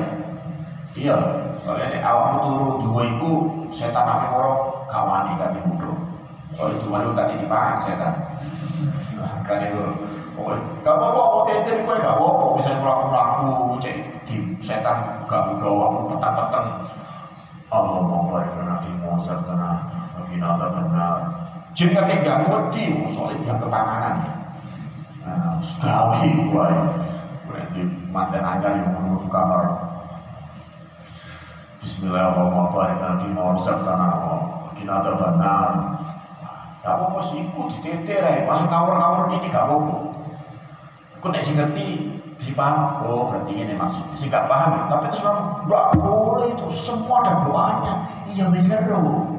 Iya, 0.97 1.17
soalnya 1.61 1.93
nek 1.93 2.03
awakmu 2.09 2.37
turu 2.41 2.69
dua 2.89 3.03
iku 3.05 3.33
setan 3.69 4.09
ape 4.09 4.33
moro 4.33 4.81
kawani 4.89 5.37
kate 5.37 5.61
mudho. 5.69 5.93
Soalnya 6.57 6.81
cuma 6.81 7.05
lu 7.05 7.13
tadi 7.13 7.37
dipangan 7.37 7.85
setan. 7.85 8.13
Kan 9.45 9.61
itu 9.61 9.85
Gak 10.85 10.95
apa-apa, 10.95 11.23
oke 11.43 11.53
itu 11.65 11.83
kue 11.83 11.97
gak 11.97 12.13
apa-apa. 12.13 12.45
Misalnya 12.61 12.85
melaku-melaku, 12.85 13.81
cek 13.81 13.97
di 14.29 14.37
setan 14.61 15.25
gak 15.27 15.43
mudah 15.49 15.73
waktu 15.73 16.01
petang-petang. 16.13 16.69
Allah 17.73 18.01
mau 18.05 18.29
balik 18.31 18.53
ke 18.53 18.63
nafi 18.63 18.91
Musa 19.01 19.41
karena 19.43 19.81
bagi 20.15 20.37
nada 20.39 20.67
benar. 20.71 21.19
Kan 21.73 22.21
gak 22.21 22.39
ngerti, 22.47 22.85
soalnya 23.11 23.43
dia 23.43 23.55
kepanganan. 23.57 24.36
Segawi 25.63 26.31
gue. 26.47 26.69
Berarti 27.47 27.81
mantan 28.11 28.43
aja 28.43 28.69
yang 28.75 28.95
menuju 28.95 29.27
kamar. 29.27 29.65
Bismillahirrahmanirrahim. 31.83 32.99
Nafi 33.03 33.29
Musa 33.35 33.73
karena 33.83 34.09
bagi 34.71 34.85
nada 34.87 35.11
benar. 35.15 35.71
Gak 36.87 36.95
apa-apa 36.95 37.19
sih, 37.27 37.43
ikut 37.43 37.67
diteter 37.79 38.23
ya. 38.23 38.47
Masuk 38.47 38.71
kamar-kamar 38.71 39.27
ini 39.35 39.51
gak 39.51 39.67
apa-apa. 39.67 40.15
Sing 41.43 41.59
ngerti 41.59 41.87
bisa 42.39 42.55
paham, 42.55 43.03
oh 43.03 43.27
berarti 43.27 43.59
ini 43.59 43.75
maksudnya. 43.75 44.15
Sing 44.15 44.31
gak 44.31 44.47
paham 44.47 44.79
ya, 44.79 44.83
tapi 44.87 45.11
terus 45.11 45.27
kamu 45.27 45.43
gak 45.67 45.87
boleh 45.99 46.49
itu 46.55 46.67
semua 46.71 47.27
ada 47.27 47.43
doanya. 47.43 47.95
Iya 48.31 48.47
bisa 48.55 48.79
seru. 48.79 49.35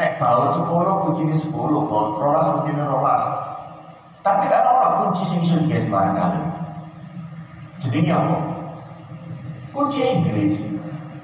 Nek 0.00 0.16
baut 0.16 0.48
sepuluh, 0.48 1.04
kuncinya 1.04 1.36
sepuluh, 1.36 1.84
baut 1.84 2.16
rolas, 2.16 2.48
rolas. 2.64 3.24
Tapi 4.28 4.44
kan 4.52 4.60
orang 4.60 5.08
kunci 5.08 5.24
sing 5.24 5.40
iso 5.40 5.56
digawe 5.64 5.80
sembarang 5.80 6.12
kali. 6.12 6.38
Jenenge 7.80 8.12
apa? 8.12 8.36
Kunci 9.72 10.04
Inggris. 10.04 10.68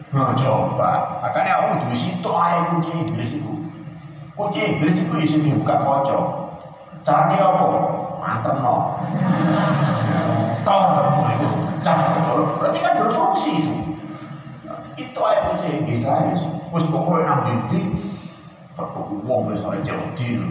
Nah, 0.09 0.33
coba. 0.33 1.21
Makanya 1.21 1.53
aku 1.61 1.85
duwe 1.85 1.93
situ 1.93 2.31
ae 2.33 2.59
kunci 2.73 2.91
Inggris 2.97 3.31
itu. 3.37 3.53
Kunci 4.33 4.59
Inggris 4.65 5.05
itu 5.05 5.15
iso 5.21 5.37
dibuka 5.45 5.77
kaca. 5.77 6.17
Caranya 7.05 7.45
apa? 7.45 7.67
Mantep 8.25 8.57
no. 8.65 8.97
Tor 10.65 11.13
itu 11.29 11.49
cara 11.85 12.17
berarti 12.57 12.79
kan 12.81 13.05
berfungsi 13.05 13.51
itu. 13.61 13.77
Itu 14.97 15.21
aja 15.21 15.53
kunci 15.53 15.69
Inggris 15.77 16.09
aja. 16.09 16.33
Wis 16.73 16.89
pokoknya 16.89 17.29
nang 17.29 17.41
dindi 17.45 17.81
perlu 18.75 19.23
uang 19.23 19.55
misalnya 19.55 19.87
cek 19.87 19.95
wedi 19.95 20.43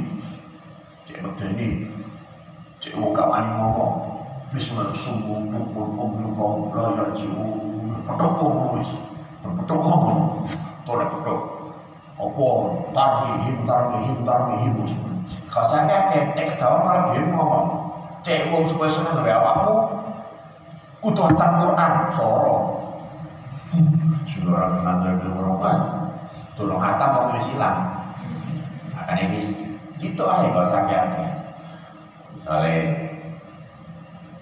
cek 1.03 1.17
medeni 1.19 1.91
cek 2.83 2.99
wong 2.99 3.15
gak 3.15 3.31
wani 3.31 3.47
ngomong 3.55 3.95
wis 4.51 4.67
sungguh 4.91 5.39
pukul 5.55 5.87
pukul 5.95 6.35
kau 6.35 6.67
layar 6.75 7.15
jiwa 7.15 7.47
petok 8.03 8.31
ngomong 8.43 8.83
wis. 8.83 8.91
Petok 9.39 9.79
ngomong 9.79 10.19
tolak 10.83 11.07
petok. 11.15 11.39
Apa? 12.19 12.47
Tarmihim 12.91 13.57
tarmihim 13.63 14.19
tarmihim 14.27 14.75
saya 15.47 15.87
kayak 16.11 16.35
kayak 16.35 16.47
ketawa 16.59 16.83
malah 16.83 17.03
dia 17.15 17.23
ngomong 17.23 17.67
cek 18.19 18.51
wong 18.51 18.67
supaya 18.67 18.91
seneng 18.91 19.15
dari 19.23 19.31
awakmu. 19.31 19.75
Kudu 20.99 21.23
hantar 21.23 21.63
Quran 21.63 21.93
soro. 22.11 22.55
Sudah 24.27 24.51
orang 24.59 24.83
nanti 24.83 25.23
berorong 25.23 25.63
tolong 26.59 26.83
hatam 26.83 27.31
mau 27.31 27.39
silang 27.39 27.79
akan 28.93 29.17
ini 29.23 29.39
situ 29.89 30.21
aja 30.21 30.51
kalau 30.51 30.67
sakit 30.67 31.42
misalnya 32.43 33.07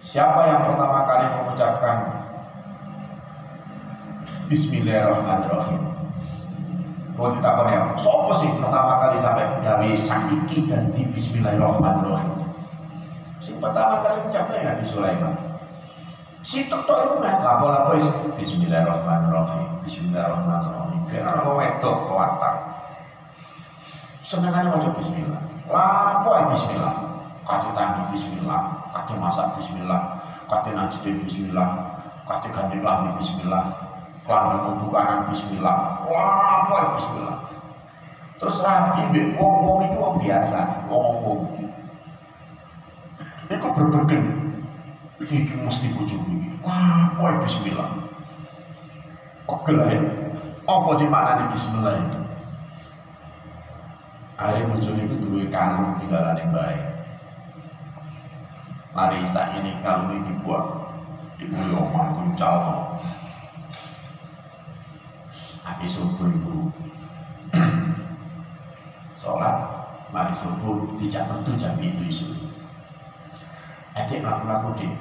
siapa 0.02 0.42
yang 0.50 0.66
pertama 0.66 1.06
kali 1.06 1.26
mengucapkan 1.38 1.98
Bismillahirrahmanirrahim 4.50 5.80
Kalau 7.14 7.38
kita 7.38 7.52
ya, 7.70 7.94
sopo 8.02 8.34
sih 8.34 8.50
pertama 8.58 8.98
kali 8.98 9.14
sampai 9.22 9.46
gawe 9.62 9.90
sakiki 9.94 10.66
dan 10.66 10.90
di 10.90 11.06
Bismillahirrahmanirrahim. 11.14 12.50
Si 13.38 13.54
pertama 13.62 14.02
kali 14.02 14.26
mencapai 14.26 14.66
Nabi 14.66 14.84
Sulaiman. 14.90 15.38
Si 16.42 16.66
tok 16.66 16.90
itu 16.90 17.16
nggak 17.22 17.46
lapo-lapo 17.46 17.94
is 18.02 18.10
Bismillahirrahmanirrahim. 18.42 19.86
Bismillahirrahmanirrahim. 19.86 21.00
Karena 21.06 21.30
orang 21.38 21.54
wedok 21.62 21.98
kewatan. 22.10 22.56
Senengannya 24.26 24.74
macam 24.74 24.98
Bismillah. 24.98 25.42
Lapo 25.70 26.30
ya 26.34 26.44
Bismillah. 26.50 26.96
Kati 27.44 27.70
tangi 27.74 28.02
Bismillah. 28.14 28.62
Kati 28.94 29.14
masak 29.18 29.58
Bismillah. 29.58 30.02
Kati 30.46 30.70
najidin 30.74 31.22
Bismillah. 31.24 31.70
Kati 32.26 32.48
ganti 32.54 32.78
klambi 32.80 33.10
Bismillah 33.18 33.92
kelambi 34.26 34.58
kudu 34.70 34.86
kanan 34.94 35.26
bismillah 35.34 36.06
wah 36.06 36.64
apa 36.64 36.74
ya 36.78 36.88
bismillah 36.94 37.38
terus 38.38 38.62
rabi 38.62 39.02
mbek 39.10 39.26
wong-wong 39.38 39.80
itu 39.90 39.98
wong 39.98 40.16
biasa 40.22 40.60
wong-wong 40.88 41.42
itu 43.50 43.68
berbeda 43.76 44.18
iki 45.26 45.56
mesti 45.58 45.88
bojo 45.98 46.16
iki 46.16 46.50
wah 46.62 47.10
apa 47.12 47.24
ya 47.28 47.38
bismillah 47.42 47.90
pegel 49.50 49.78
ya 49.90 50.00
apa 50.70 50.90
sih 50.96 51.08
maknanya 51.10 51.46
bismillah 51.50 51.94
itu 51.98 52.20
hari 54.38 54.62
muncul 54.70 54.94
itu 54.98 55.16
dua 55.18 55.44
kalung 55.50 55.98
tinggalan 56.02 56.38
yang 56.38 56.54
baik 56.54 56.82
saat 59.24 59.56
ini 59.56 59.80
ini 59.80 60.18
dibuat. 60.28 60.64
Dibuat 61.40 61.74
omah 61.74 62.08
kuncal 62.14 62.56
habis 65.62 65.94
subuh 65.94 66.30
ibu 66.30 66.70
sholat 69.18 69.58
mari 70.14 70.34
subuh 70.38 70.86
dijak 71.02 71.26
tentu 71.26 71.58
jam 71.58 71.74
itu 71.82 72.04
isu. 72.14 72.28
Adik 73.98 74.22
melaku-laku 74.22 74.70
deh 74.78 74.94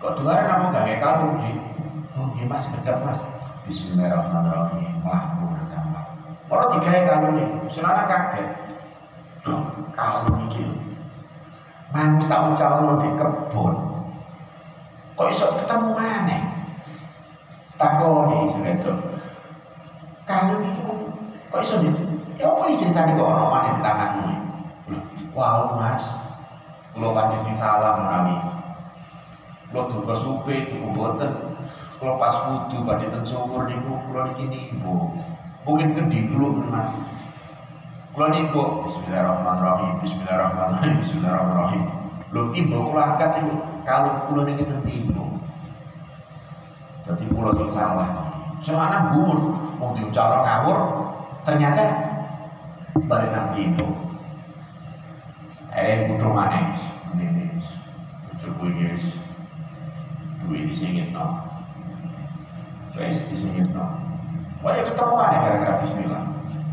kok 0.00 0.16
dua 0.16 0.32
kamu 0.48 0.72
gak 0.72 0.84
kayak 0.88 1.00
kalung 1.00 1.34
deh 1.40 1.56
oh 2.16 2.28
iya 2.36 2.44
mas 2.44 2.68
sekedar 2.68 3.00
mas. 3.00 3.20
Bismillahirrahmanirrahim. 3.64 4.98
Melaku 5.00 5.44
agama 5.56 6.00
orang 6.50 6.68
tiga 6.76 6.90
ya 6.90 7.00
kalung 7.08 7.32
nih 7.38 7.48
senana 7.72 8.04
kaget 8.04 8.48
kalung 9.96 10.52
ini 10.52 10.69
mangus 11.90 12.30
tahu 12.30 12.54
calon 12.54 13.02
di 13.02 13.10
kebun 13.18 13.74
kok 15.18 15.28
iso 15.30 15.46
ketemu 15.58 15.90
mana 15.92 16.38
takoni 17.80 18.46
sebetul 18.52 18.96
kalung 20.28 20.62
itu. 20.62 20.92
Kok 21.50 21.60
iso 21.66 21.82
nih 21.82 21.90
ya 22.38 22.46
apa 22.54 22.62
ini 22.70 22.78
ceritanya 22.78 23.18
kok 23.18 23.50
mana 23.50 23.74
di 23.74 23.80
tanganmu 23.82 24.30
wow 25.34 25.74
mas. 25.74 26.04
Kan 26.90 27.42
sing 27.42 27.54
salah 27.54 27.96
menami 28.02 28.36
lo 29.70 29.86
duga 29.86 30.14
supe 30.18 30.66
tuku 30.70 30.88
boten. 30.94 31.30
Kalau 32.00 32.16
pas 32.16 32.32
pada 32.32 33.04
ten 33.12 33.22
syukur 33.28 33.68
niku 33.68 33.92
kula 34.08 34.32
niki 34.32 34.48
niku 34.48 35.12
mungkin 35.68 35.92
kendi 35.92 36.32
dulu 36.32 36.64
mas 36.72 36.96
kula 38.20 38.36
niku 38.36 38.84
bismillahirrahmanirrahim 38.84 39.96
bismillahirrahmanirrahim 40.04 40.92
bismillahirrahmanirrahim. 41.00 41.82
Lo 42.36 42.52
tiba 42.52 42.76
kula 42.76 43.16
angkat 43.16 43.40
itu 43.40 43.56
kalau 43.88 44.12
kula 44.28 44.44
niki 44.44 44.60
ten 44.68 44.76
tiba 44.84 45.24
jadi 47.08 47.24
kula 47.32 47.48
sing 47.56 47.72
salah. 47.72 48.28
Semana 48.60 49.16
gumun 49.16 49.56
mau 49.80 49.96
diucapkan 49.96 50.44
ngawur 50.44 50.78
ternyata 51.48 51.80
balik 53.08 53.32
nang 53.32 53.56
itu 53.56 53.88
akhirnya 55.72 56.12
putra 56.12 56.28
manis 56.28 56.92
ini 57.16 57.48
tujuh 58.36 58.68
years 58.84 59.16
duit 60.44 60.68
disingit 60.68 61.08
no 61.16 61.40
wes 63.00 63.24
disingit 63.32 63.72
no 63.72 63.96
Waduh 64.60 64.84
ketemu 64.84 65.16
ada 65.16 65.36
gara-gara 65.40 65.80
bismillah 65.80 66.29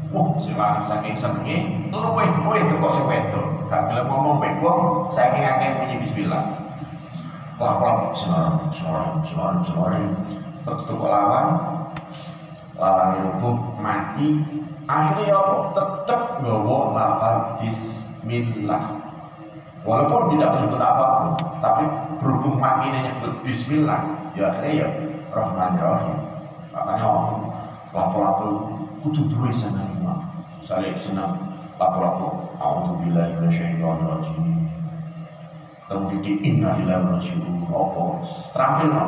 Wah, 0.07 0.39
silang 0.39 0.87
saking 0.87 1.19
senengnya 1.19 1.67
Lu 1.91 2.15
weh, 2.15 2.23
weh, 2.23 2.59
itu 2.63 2.75
kok 2.79 2.93
sewedo 2.95 3.41
Gak 3.67 3.91
bilang 3.91 4.07
ngomong 4.07 4.39
baik 4.39 4.63
wong 4.63 5.11
Saking 5.11 5.43
akeh 5.43 5.69
bunyi 5.83 5.95
bismillah. 5.99 6.43
Wah, 7.59 8.15
senor, 8.15 8.71
senor, 8.71 9.19
senor, 9.27 9.51
senor 9.65 9.91
lawan 11.03 11.47
Lawan 12.77 13.09
rubuh, 13.25 13.55
mati. 13.81 14.45
Akhirnya 14.87 15.33
ya 15.35 15.41
tetep 15.75 16.21
gawa 16.45 16.95
lafal 16.95 17.37
bismillah. 17.59 18.83
Walaupun 19.81 20.35
tidak 20.35 20.51
menyebut 20.55 20.81
apa 20.83 21.05
pun, 21.15 21.27
tapi 21.63 21.83
berhubung 22.19 22.59
mati 22.59 22.91
nyebut 22.91 23.39
Bismillah, 23.41 24.03
ya 24.35 24.51
akhirnya 24.51 24.83
ya 24.83 24.87
Rahman 25.31 25.79
Rahim. 25.79 26.17
Makanya 26.75 27.07
lapo-lapo 27.95 28.47
kudu 29.01 29.31
duwe 29.31 29.49
senang 29.55 29.96
Misalnya 30.67 30.99
senang 30.99 31.39
lapo-lapo, 31.79 32.59
A'udhu 32.59 32.99
billahi 32.99 33.39
minasyaitonir 33.39 34.03
rajim. 34.03 34.67
Kemudian 35.87 36.19
di 36.19 36.43
inna 36.43 36.75
lillahi 36.75 37.07
wa 37.07 37.15
rasulun 37.15 37.63
apa? 37.71 38.03
Terampil 38.51 38.87
no. 38.91 39.05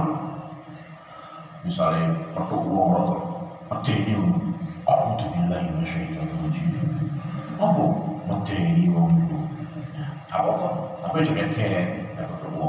Misalnya 1.68 2.16
pertuk 2.32 2.64
wong 2.64 2.96
roto, 2.96 3.16
medeni 3.68 4.16
A'udhu 4.88 5.28
billahi 5.36 5.68
minasyaitonir 5.76 6.32
rajim. 6.48 6.72
Apa? 7.60 7.84
Medeni 8.24 8.84
wong 8.96 9.20
itu? 9.20 9.38
apa? 10.32 10.52
Kok 10.56 10.74
apa 11.12 11.18
juga 11.28 11.44
kayak 11.60 12.16
ya 12.16 12.24
ketemu 12.24 12.68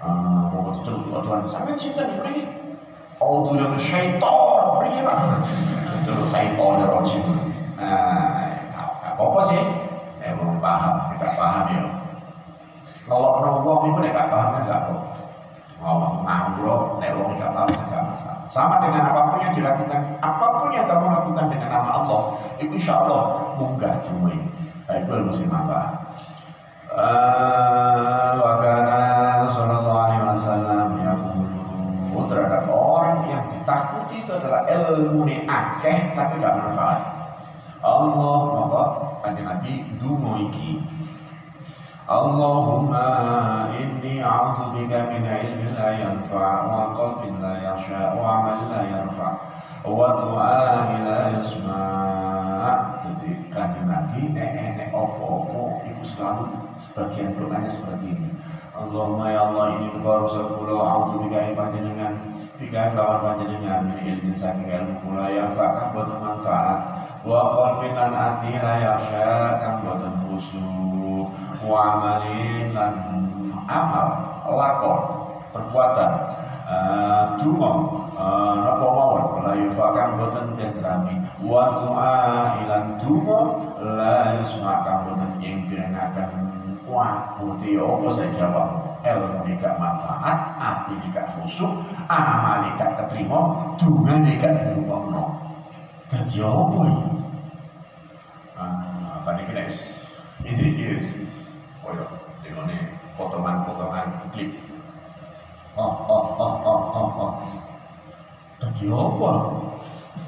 mau 0.00 0.62
ketemu 0.80 1.12
tuh 1.12 1.20
Tuhan 1.20 1.44
sampai 1.44 1.76
cinta 1.76 2.08
nih 2.08 2.16
beri 2.16 2.36
oh 3.20 3.44
tuh 3.44 3.60
yang 3.60 3.76
syaiton 3.76 4.80
beri 4.80 4.96
apa 5.04 5.44
itu 6.00 6.12
syaiton 6.32 6.80
ya 6.80 6.88
rojim 6.88 7.51
nah 7.82 8.46
apa 9.10 9.22
apa 9.22 9.40
sih? 9.50 9.62
Ya 10.22 10.38
belum 10.38 10.62
paham 10.62 10.94
tidak 11.18 11.32
paham 11.34 11.64
ya. 11.74 11.82
Kalau 13.10 13.42
nongkrong 13.42 13.90
itu 13.90 13.98
nek 13.98 14.14
gak 14.14 14.30
paham 14.30 14.48
kan 14.54 14.62
gak 14.70 14.80
apa 14.86 14.94
ngomong 15.82 16.14
ngambro 16.22 17.02
nek 17.02 17.10
paham 17.18 17.68
gak 17.68 18.02
masalah. 18.06 18.38
Sama 18.52 18.78
dengan 18.84 19.10
apa 19.10 19.32
pun 19.32 19.38
yang 19.42 19.54
dilakukan 19.56 20.00
apa 20.22 20.46
pun 20.60 20.70
yang 20.70 20.86
kamu 20.86 21.06
lakukan 21.10 21.46
dengan 21.50 21.68
nama 21.72 21.90
Allah 22.04 22.38
itu 22.60 22.76
insya 22.78 23.02
Allah 23.02 23.52
munggah 23.58 23.96
duwe 24.06 24.36
itu 24.92 25.12
mesti 25.24 25.44
manfaat 25.48 26.02
Wakana 28.36 29.48
Sallallahu 29.48 29.96
Alaihi 29.96 30.22
Wasallam 30.28 30.88
yaqulu. 31.00 32.20
Terhadap 32.28 32.64
orang 32.68 33.28
yang 33.28 33.44
ditakuti 33.52 34.24
itu 34.24 34.32
adalah 34.32 34.64
ilmu 34.68 35.24
akeh 35.28 36.16
tapi 36.16 36.40
gak 36.40 36.56
manfaat. 36.56 37.11
Allah 37.82 38.62
maka 38.62 38.82
kanjeng 39.26 39.98
dungo 39.98 40.38
iki. 40.46 40.78
Allahumma 42.06 43.06
inni 43.74 44.22
a'udzu 44.22 44.78
bika 44.78 45.10
min 45.10 45.26
ilmin 45.26 45.74
la 45.74 45.90
yanfa' 45.90 46.62
wa 46.70 46.94
qalbin 46.94 47.42
la 47.42 47.58
yakhsha 47.58 48.14
wa 48.14 48.22
'amalin 48.22 48.70
la 48.70 48.82
yarfa' 48.86 49.34
wa 49.82 50.14
du'ain 50.14 51.02
la 51.02 51.18
yasma' 51.34 53.02
jadi 53.02 53.30
kanjeng 53.50 53.90
Nabi 53.90 54.30
nek 54.30 54.78
nek 54.78 54.88
opo-opo 54.94 55.82
itu 55.82 56.14
selalu 56.14 56.54
sebagian 56.78 57.34
doanya 57.34 57.66
seperti 57.66 58.14
ini. 58.14 58.30
Allahumma 58.78 59.26
ya 59.34 59.42
Allah 59.50 59.78
ini 59.78 59.90
kebaro 59.90 60.30
sepuluh 60.30 60.78
A'udhu 60.78 61.26
bika 61.26 61.50
panjenengan 61.52 62.14
Bika 62.56 62.96
lawan 62.96 63.20
panjenengan 63.20 63.84
Min 63.84 64.00
ilmin 64.00 64.32
saking 64.32 64.64
ilmu 64.64 64.96
kula 65.04 65.28
Yang 65.28 65.60
fakah 65.60 65.92
buat 65.92 66.08
manfaat 66.08 67.01
Wa 67.22 67.54
qalbin 67.54 67.94
lan 67.94 68.10
ati 68.10 68.58
la 68.58 68.74
yaksha 68.82 69.54
Kang 69.62 69.86
buat 69.86 70.02
khusyuk 70.26 71.30
Wa 71.62 71.94
amalin 71.94 72.66
lan 72.74 72.94
amal 73.70 74.08
Lakon 74.50 75.00
Perbuatan 75.54 76.12
Dungo 77.38 77.72
Napa 78.58 78.86
mawon 78.90 79.46
La 79.46 79.54
yufakan 79.54 80.18
boten 80.18 80.46
tentrami 80.58 81.22
Wa 81.46 81.70
du'a 81.78 82.14
ilan 82.66 82.98
dungo 82.98 83.70
La 83.78 84.42
yusmakan 84.42 85.06
boten 85.06 85.30
yang 85.38 85.62
birengakan 85.70 86.52
Wah, 86.92 87.38
bukti 87.40 87.78
apa 87.78 88.06
saya 88.12 88.28
jawab? 88.36 88.68
Ilmu 89.00 89.48
gak 89.56 89.80
manfaat, 89.80 90.38
hati 90.60 90.92
gak 91.08 91.24
khusyuk, 91.38 91.72
amal 92.10 92.68
gak 92.76 93.00
keterima, 93.00 93.40
dungane 93.80 94.36
gak 94.36 94.60
dirungokno. 94.60 95.41
Dadi 96.12 96.44
apa 96.44 96.76
ya? 96.84 96.96
Ah, 98.60 99.16
apa 99.16 99.32
nih 99.32 99.48
kena 99.48 99.64
ini 100.44 100.76
ini 100.76 101.00
koyo 101.80 102.04
dengan 102.44 102.68
potongan-potongan 103.16 104.28
klip. 104.36 104.52
Oh, 105.72 105.88
oh, 105.88 106.24
oh, 106.36 106.54
oh, 106.68 106.80
oh, 106.92 107.08
oh. 107.16 107.32
Dadi 108.60 108.92
apa? 108.92 109.30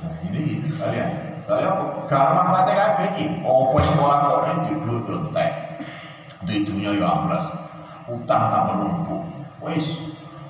Nah, 0.00 0.14
ini 0.24 0.64
kalian. 0.72 1.10
Saya 1.44 1.68
gak 2.08 2.32
manfaatnya 2.32 2.80
kabeh 2.80 3.06
iki. 3.12 3.24
Apa 3.44 3.78
sekolah 3.84 4.16
kok 4.24 4.44
ini 4.56 4.80
duduk 4.88 5.36
teh 5.36 5.50
di 6.48 6.64
dunia 6.64 6.96
ya 6.96 7.12
amblas 7.12 7.44
utang 8.08 8.48
tak 8.48 8.72
menumpuk 8.72 9.20
wis 9.60 10.00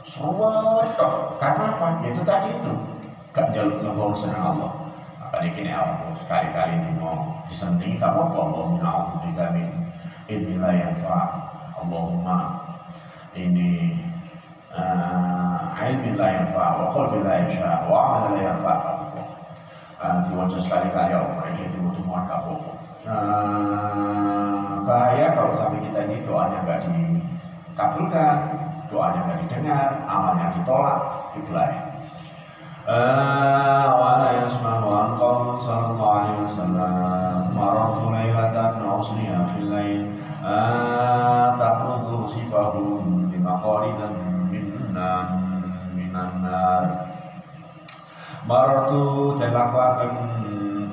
seruat 0.06 0.94
karena 1.42 1.74
apa 1.74 2.06
ya 2.06 2.14
itu 2.14 2.22
tadi 2.22 2.50
itu 2.54 2.72
gak 3.34 3.50
jaluk 3.50 3.82
ngomong 3.82 4.14
senang 4.14 4.54
Allah 4.54 4.83
apalagi 5.34 5.50
kini 5.58 5.74
aku 5.74 6.14
sekali-kali 6.14 6.78
mau 7.02 7.42
disendiri 7.50 7.98
kamu 7.98 8.22
apa 8.30 8.38
Allahumma 8.38 8.86
a'udhu 8.86 9.16
bika 9.26 9.50
min 9.50 9.66
inilah 10.30 10.70
yang 10.70 10.94
fa 11.02 11.26
Allahumma 11.74 12.62
ini 13.34 13.98
uh, 14.70 15.74
ilmi 15.74 16.14
la 16.14 16.38
yanfa 16.38 16.78
wa 16.78 16.86
qalbi 16.94 17.18
la 17.26 17.42
yansha 17.42 17.82
wa 17.90 17.98
amal 18.14 18.38
la 18.38 18.40
yanfa 18.46 18.74
diwajah 20.30 20.60
sekali-kali 20.62 21.18
Allah 21.18 21.50
ini 21.50 21.66
tunggu-tungguan 21.74 22.30
kapok 22.30 22.78
bahaya 24.86 25.34
kalau 25.34 25.50
sampai 25.58 25.82
kita 25.82 25.98
ini 26.06 26.22
doanya 26.30 26.62
nggak 26.62 26.80
dikabulkan, 26.86 28.36
doanya 28.86 29.18
nggak 29.26 29.38
didengar, 29.42 29.88
amalnya 30.06 30.46
ditolak. 30.54 30.98
kiblat 31.34 31.93
wala 32.84 34.28
yasma'u 34.44 34.88
an 34.92 35.08
qawmin 35.16 35.56
sallallahu 35.64 36.04
alaihi 36.04 36.40
wasallam. 36.44 37.56
Marartu 37.56 38.12
laylatan 38.12 38.84
usniya 38.84 39.40
fil 39.56 39.72
lail. 39.72 40.04
Taqrudu 41.56 42.28
sifahum 42.28 43.32
bi 43.32 43.40
maqaridan 43.40 44.12
minan 44.52 45.26
minan 45.96 46.32
nar. 46.44 47.08
Marartu 48.44 49.40
dan 49.40 49.56
lakuaken 49.56 50.12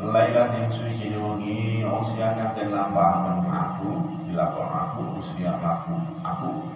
lailan 0.08 0.48
yang 0.56 0.72
suci 0.72 1.12
wengi 1.12 1.84
usniya 1.84 2.32
kan 2.40 2.56
den 2.56 2.72
lampahaken 2.72 3.44
aku 3.52 3.92
dilakon 4.32 4.64
aku 4.72 5.20
usniya 5.20 5.60
aku 5.60 6.00
aku. 6.24 6.72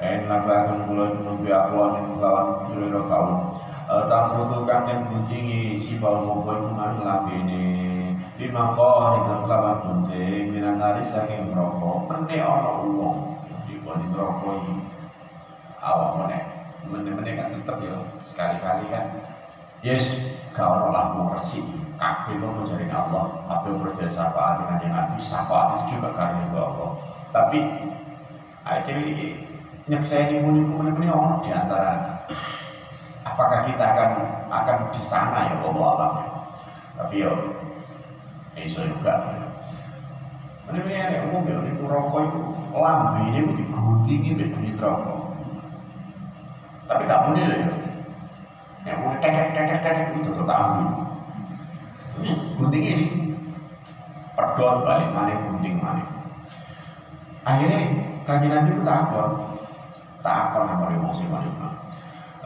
En 0.00 0.24
lakuaken 0.24 0.88
kula 0.88 1.12
nembe 1.12 1.52
aku 1.52 1.76
ing 2.00 2.06
lawan 2.24 2.72
pira 2.72 3.00
kaum 3.04 3.52
tak 3.86 4.34
butuh 4.34 4.66
kanten 4.66 5.06
guntingi 5.06 5.78
si 5.78 5.94
bau 6.02 6.18
mopo 6.26 6.50
iku 6.58 6.70
mang 6.74 7.06
lambene 7.06 8.18
lima 8.34 8.74
kor 8.74 9.14
ing 9.14 9.46
lawan 9.46 9.78
gunting 9.78 10.50
minan 10.50 10.82
nari 10.82 11.06
saking 11.06 11.54
rokok 11.54 12.10
mene 12.10 12.42
ana 12.42 12.82
wong 12.82 13.38
di 13.70 13.78
di 13.78 14.06
rokok 14.10 14.52
iki 14.58 14.74
awak 15.78 16.10
meneh 16.18 16.42
meneh-meneh 16.90 17.34
kan 17.38 17.54
tetep 17.54 17.78
ya 17.86 17.94
sekali-kali 18.26 18.90
kan 18.90 19.06
yes 19.86 20.34
gak 20.50 20.66
ono 20.66 20.90
lampu 20.90 21.30
resik 21.30 21.62
kabeh 21.94 22.42
kok 22.42 22.52
mencari 22.58 22.90
Allah 22.90 23.38
yang 23.70 23.78
berjaya 23.86 24.10
syafaat 24.10 24.66
dengan 24.66 24.78
yang 24.82 24.92
Nabi 24.98 25.18
syafaat 25.22 25.86
juga 25.86 26.10
karena 26.10 26.42
itu 26.42 26.58
Allah 26.58 26.90
tapi 27.30 27.58
ada 28.66 28.94
nyekseni 29.86 30.42
muni 30.42 30.66
muni 30.66 30.90
muni 30.90 31.06
ono 31.06 31.38
di 31.38 31.54
antara 31.54 32.26
apakah 33.26 33.66
kita 33.66 33.82
akan 33.82 34.10
akan 34.46 34.76
di 34.94 35.02
sana 35.02 35.50
ya 35.50 35.56
Allah 35.66 35.86
alam 35.98 36.12
ya. 36.14 36.26
tapi 36.96 37.16
ini 38.56 38.70
saya 38.70 38.88
juga. 38.88 39.14
Ini 40.70 40.78
ini 40.82 40.94
ada 40.96 41.16
umum 41.28 41.44
ya 41.50 41.58
ini 41.66 41.82
rokok 41.82 42.20
itu. 42.22 42.40
Lambe 42.76 43.20
ini 43.32 43.38
itu 43.40 43.52
diguntingi 43.64 44.30
di 44.36 44.44
bunyi 44.52 44.72
rokok 44.78 45.20
tapi 46.86 47.02
tak 47.10 47.20
boleh 47.26 47.44
lah 47.50 47.58
ya. 47.58 47.70
Yang 48.86 48.98
boleh 49.02 49.18
tetek 49.18 49.48
tetek 49.58 49.78
tetek 49.82 50.06
itu 50.14 50.30
tetap 50.30 50.46
tahu 50.46 50.70
ini 52.22 52.32
gunting 52.54 52.84
ini. 52.86 53.06
Perdot 54.36 54.84
balik 54.84 55.10
mana 55.16 55.32
gunting 55.48 55.80
mana 55.80 56.16
akhirnya 57.46 57.78
kajian 58.26 58.50
nabi 58.50 58.74
itu 58.74 58.82
tak 58.82 59.06
apa 59.06 59.22
tak 60.26 60.36
apa 60.50 60.58
nama 60.66 60.86
emosi 60.98 61.24
mana 61.30 61.50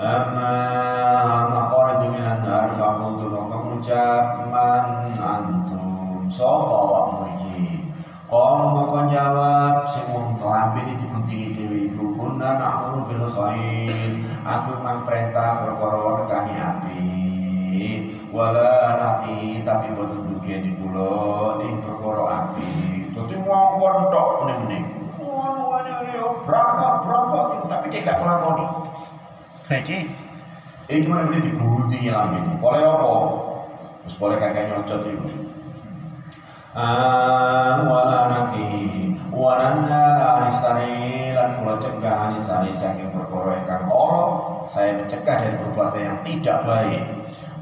Amma 0.00 1.44
maqarid 1.52 2.08
minan 2.08 2.40
nar 2.40 2.72
faqultu 2.72 3.36
maka 3.36 3.56
ngucap 3.68 4.48
man 4.48 5.12
antum 5.12 6.24
sapa 6.24 6.72
awakmu 6.72 7.36
iki 7.36 7.84
Qalu 8.24 8.66
maka 8.80 9.12
jawab 9.12 9.84
sing 9.84 10.08
wong 10.08 10.40
lambe 10.40 10.80
iki 10.88 11.04
diguntingi 11.04 11.48
dhewe 11.52 11.78
iku 11.92 12.16
kunna 12.16 12.56
na'muru 12.56 13.12
bil 13.12 13.28
khair. 13.28 14.24
Aku 14.40 14.80
mang 14.80 15.04
perintah 15.04 15.68
perkara 15.68 16.00
rekani 16.24 16.54
api. 16.56 17.00
Wala 18.32 18.96
nati 18.96 19.60
tapi 19.68 19.92
boten 19.92 20.32
duge 20.32 20.64
di 20.64 20.80
kula 20.80 21.60
ing 21.60 21.76
perkara 21.84 22.24
api. 22.48 22.68
Dadi 23.12 23.36
wong 23.44 24.00
tok 24.08 24.28
meneh-meneh 24.48 24.82
wong 25.20 26.36
berangkat 26.48 26.94
berangkat 27.04 27.46
tapi 27.68 27.86
dia 27.92 28.00
gak 28.00 28.18
nglakoni 28.24 28.64
Ini 30.90 31.06
cuma 31.06 31.22
ini 31.30 31.38
digunting 31.38 32.10
lambe. 32.10 32.42
Boleh 32.58 32.82
apa? 32.82 33.10
Terus 34.02 34.18
boleh 34.18 34.36
kakek 34.42 34.66
nyocot 34.66 35.06
itu. 35.06 35.30
wala 37.86 38.30
nabi 38.30 38.66
wananda 39.34 40.38
anisari 40.38 41.34
lan 41.34 41.58
kula 41.58 41.82
cegah 41.82 42.30
anisari 42.30 42.70
saking 42.70 43.10
perkara 43.10 43.58
ingkang 43.58 43.90
Allah 43.90 44.26
saya 44.70 44.94
mencegah 44.98 45.34
dari 45.38 45.54
perbuatan 45.58 46.02
yang 46.02 46.18
tidak 46.26 46.58
baik. 46.66 47.02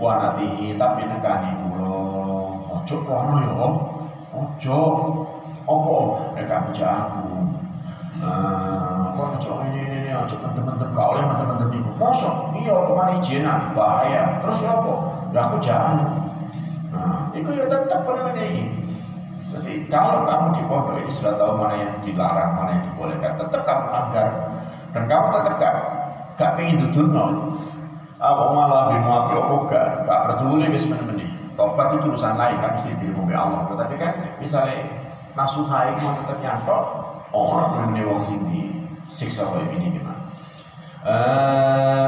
Wanati 0.01 0.81
tapi 0.81 1.03
nekani 1.05 1.51
kula 1.61 1.93
ojo 2.73 2.97
kono 3.05 3.35
ya 3.37 3.53
ojo. 4.33 4.81
Apa 5.69 5.97
nek 6.41 6.49
aku 6.49 6.73
kok 9.13 9.29
ojo 9.41 9.53
ini 9.69 9.81
ini 9.89 10.11
ojo 10.15 10.37
teman-teman 10.41 10.89
kau 10.97 11.13
oleh 11.13 11.25
teman-teman 11.25 11.58
ibu 11.73 11.91
mosok 11.97 12.57
iya 12.59 12.75
ke 12.75 12.93
mana 12.93 13.13
izinan 13.21 13.61
bahaya. 13.77 14.41
Terus 14.41 14.59
ya 14.65 14.71
apa? 14.79 14.93
Ya 15.33 15.41
aku 15.45 15.57
jamu 15.61 16.07
nah 16.89 17.29
itu 17.37 17.53
ya 17.53 17.69
tetap 17.69 18.01
namanya 18.09 18.43
ini 18.49 18.65
jadi 19.53 19.73
kalau 19.93 20.25
kamu 20.25 20.47
di 20.57 20.63
pondok 20.65 20.97
ini 21.05 21.13
sudah 21.13 21.37
tahu 21.37 21.61
mana 21.61 21.77
yang 21.77 21.93
dilarang 22.01 22.51
mana 22.57 22.71
yang 22.81 22.85
dibolehkan 22.89 23.33
tetap 23.37 23.63
kamu 23.69 23.87
agar 23.93 24.29
dan 24.97 25.05
kamu 25.05 25.27
tetap 25.37 25.55
gak 25.61 25.75
gak 26.41 26.51
pengen 26.57 26.81
duduk 26.81 27.13
nol 27.13 27.61
apa 28.19 28.45
malah 28.57 28.83
bimu 28.89 29.11
api 29.13 29.33
apa 29.37 29.55
gak 29.69 29.87
gak 30.09 30.21
peduli 30.33 30.67
wis 30.73 30.89
meneh 30.89 31.29
tobat 31.59 31.91
itu 31.91 32.07
urusan 32.07 32.39
lain 32.39 32.55
kan 32.63 32.79
mesti 32.79 32.95
diri 33.03 33.35
Allah. 33.35 33.67
Tetapi 33.67 33.95
kan 33.99 34.15
misalnya 34.39 34.79
nasuhai 35.35 35.91
mau 35.99 36.15
tetap 36.23 36.39
nyantok 36.39 36.83
orang 37.35 37.99
yang 37.99 38.15
wong 38.15 38.23
sini 38.23 38.87
siksa 39.11 39.43
kaya 39.43 39.67
ini 39.75 39.99
gimana 39.99 40.18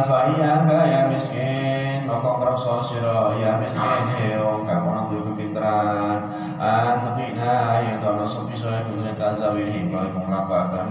Fa'iyaka 0.07 0.79
ya 0.83 1.03
miskin. 1.07 2.11
Maka 2.11 2.31
ngerasa 2.43 2.83
siro 2.91 3.39
ya 3.39 3.55
miskin 3.63 4.05
Heo 4.19 4.67
kamu 4.67 4.87
orang 4.91 5.07
duwe 5.15 5.23
kepinteran. 5.31 6.27
Antatina 6.59 7.81
ya 7.87 7.95
tono 8.03 8.27
sopi 8.27 8.53
soya 8.59 8.83
Kulit 8.85 9.17
tazawin 9.17 9.71
hingga 9.71 10.11
Ibu 10.11 10.21
ngelapakan 10.27 10.89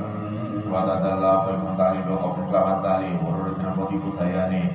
Watadala 0.70 1.46
apa 1.46 1.50
ibu 1.58 1.74
tali 1.74 2.00
Doko 2.08 2.40
perkelawan 2.40 2.80
tali. 2.80 3.10
Urur 3.20 3.54
tina 3.58 3.76
poti 3.76 4.00
putayani 4.00 4.72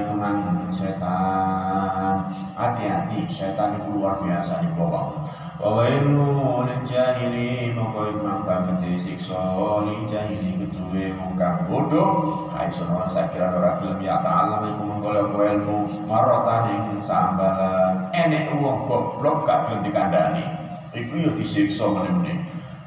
Ibu 0.00 0.14
nang 0.16 0.38
setan. 0.72 2.16
Hati-hati 2.56 3.28
setan 3.28 3.76
itu 3.76 3.88
luar 3.92 4.20
biasa 4.24 4.64
di 4.64 4.68
bawah 4.72 5.28
Lil 5.60 6.80
jahili 6.88 7.76
moko 7.76 8.08
imam 8.08 8.48
banget 8.48 8.96
siksa 8.96 9.36
lil 9.84 10.08
jahili 10.08 10.56
keduwe 10.56 11.12
wong 11.20 11.36
kang 11.36 11.68
bodoh. 11.68 12.48
Hai 12.48 12.72
sono 12.72 13.04
sakira 13.04 13.52
ora 13.52 13.76
gelem 13.76 14.00
ya 14.00 14.24
ta'alam 14.24 14.72
iku 14.72 14.88
menggolek 14.88 15.28
ilmu. 15.28 16.08
Marotan 16.08 16.64
ing 16.72 17.04
sambalan. 17.04 18.08
Enek 18.16 18.56
wong 18.56 18.88
goblok 18.88 19.44
gak 19.44 19.68
gelem 19.68 19.84
dikandani 19.84 20.48
iku 20.96 21.28
yo 21.28 21.30
disiksa 21.36 21.84
meneh-meneh 21.92 22.40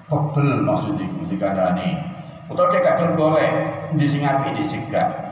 pebel 0.10 0.66
maksud 0.66 0.98
iku 0.98 1.30
dikandani 1.30 1.94
utawa 2.50 2.74
dia 2.74 2.82
gak 2.82 2.98
gelem 2.98 3.14
golek 3.14 3.54
di 3.94 4.06
sing 4.10 4.26
apik 4.26 4.58
di 4.58 4.66
sing 4.66 4.82
gak 4.90 5.30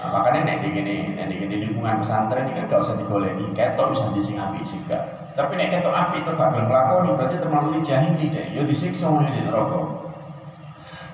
Nah, 0.00 0.16
makanya 0.16 0.56
nek 0.56 0.64
di 0.64 0.80
nek 1.12 1.28
lingkungan 1.60 2.00
pesantren 2.00 2.48
ini 2.48 2.56
kan 2.56 2.72
gak 2.72 2.80
usah 2.80 2.96
digoleki, 2.96 3.52
ketok 3.52 3.92
bisa 3.92 4.08
di 4.16 4.22
sing. 4.24 4.40
Tapi 5.40 5.56
nek 5.56 5.72
ketok 5.72 5.96
api 5.96 6.20
itu 6.20 6.36
gak 6.36 6.52
gelem 6.52 6.68
lakoni 6.68 7.16
berarti 7.16 7.40
terlalu 7.40 7.80
jahili 7.80 8.28
deh. 8.28 8.52
Yo 8.52 8.68
disiksa 8.68 9.08
oleh 9.08 9.32
di 9.32 9.40
neraka. 9.48 10.12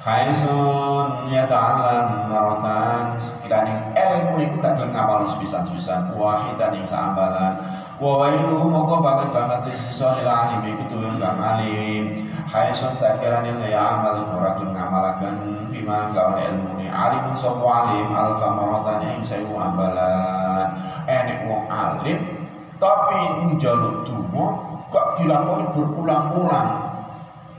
Khaisun 0.03 1.31
ya 1.31 1.47
ta'alam 1.47 2.27
maratan 2.27 3.15
sekiranya 3.23 3.95
ilmu 3.95 4.43
itu 4.43 4.59
gak 4.59 4.75
gelem 4.83 4.91
ngamal 4.91 5.23
sepisan-sepisan. 5.31 6.11
Wahidan 6.19 6.75
yang 6.75 6.87
seambalan 6.91 7.55
wa 8.03 8.13
wailu 8.19 8.67
moko 8.67 8.99
banget 8.99 9.31
banget 9.33 9.73
sisa 9.73 10.19
lil 10.19 10.27
alim 10.27 10.75
iku 10.75 10.91
tuwin 10.91 11.23
kang 11.23 11.39
alim. 11.39 12.27
Khaisun 12.51 12.99
sekiranya 12.99 13.55
ya 13.63 14.03
amal 14.03 14.27
ora 14.35 14.59
gelem 14.59 14.75
ngamalaken 14.75 15.35
bima 15.71 16.11
lawan 16.11 16.43
ilmu 16.43 16.83
ni 16.83 16.91
alimun 16.91 17.39
sapa 17.39 17.63
alim 17.63 18.11
alfa 18.11 18.49
maratan 18.59 19.07
yang 19.07 19.23
sayu 19.23 19.55
ambalan. 19.55 20.67
Enek 21.07 21.47
wong 21.47 21.71
alim 21.71 22.36
tapi 22.77 23.49
njaluk 23.57 24.05
donga 24.05 24.47
kok 24.93 25.07
dilakoni 25.19 25.65
berulang-ulang 25.73 26.69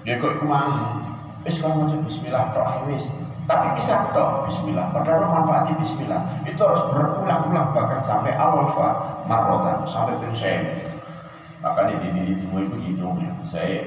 ya 0.08 0.16
kok 0.22 0.40
iku 0.40 0.46
mang 0.48 1.02
wis 1.48 1.64
kan 1.64 1.80
maca 1.80 1.96
bismillah 2.04 2.52
tok 2.52 2.88
wis. 2.92 3.08
Tapi 3.48 3.80
bisa 3.80 4.12
tok 4.12 4.44
bismillah. 4.44 4.92
Padahal 4.92 5.32
manfaatnya 5.32 5.80
bismillah. 5.80 6.20
Itu 6.44 6.60
harus 6.68 6.84
berulang-ulang 6.92 7.72
bahkan 7.72 8.04
sampai 8.04 8.36
awal 8.36 8.68
fa 8.76 9.24
marotan 9.24 9.88
sampai 9.88 10.20
pensen 10.20 10.68
maka 11.58 11.90
di 11.90 11.96
diri 12.04 12.38
itu 12.38 12.46
begitu 12.52 13.08
ya. 13.24 13.32
Saya 13.48 13.82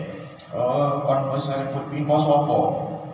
oh 0.56 1.04
kon 1.04 1.28
poso 1.30 1.52
poso 2.08 2.30
apa? 2.44 2.56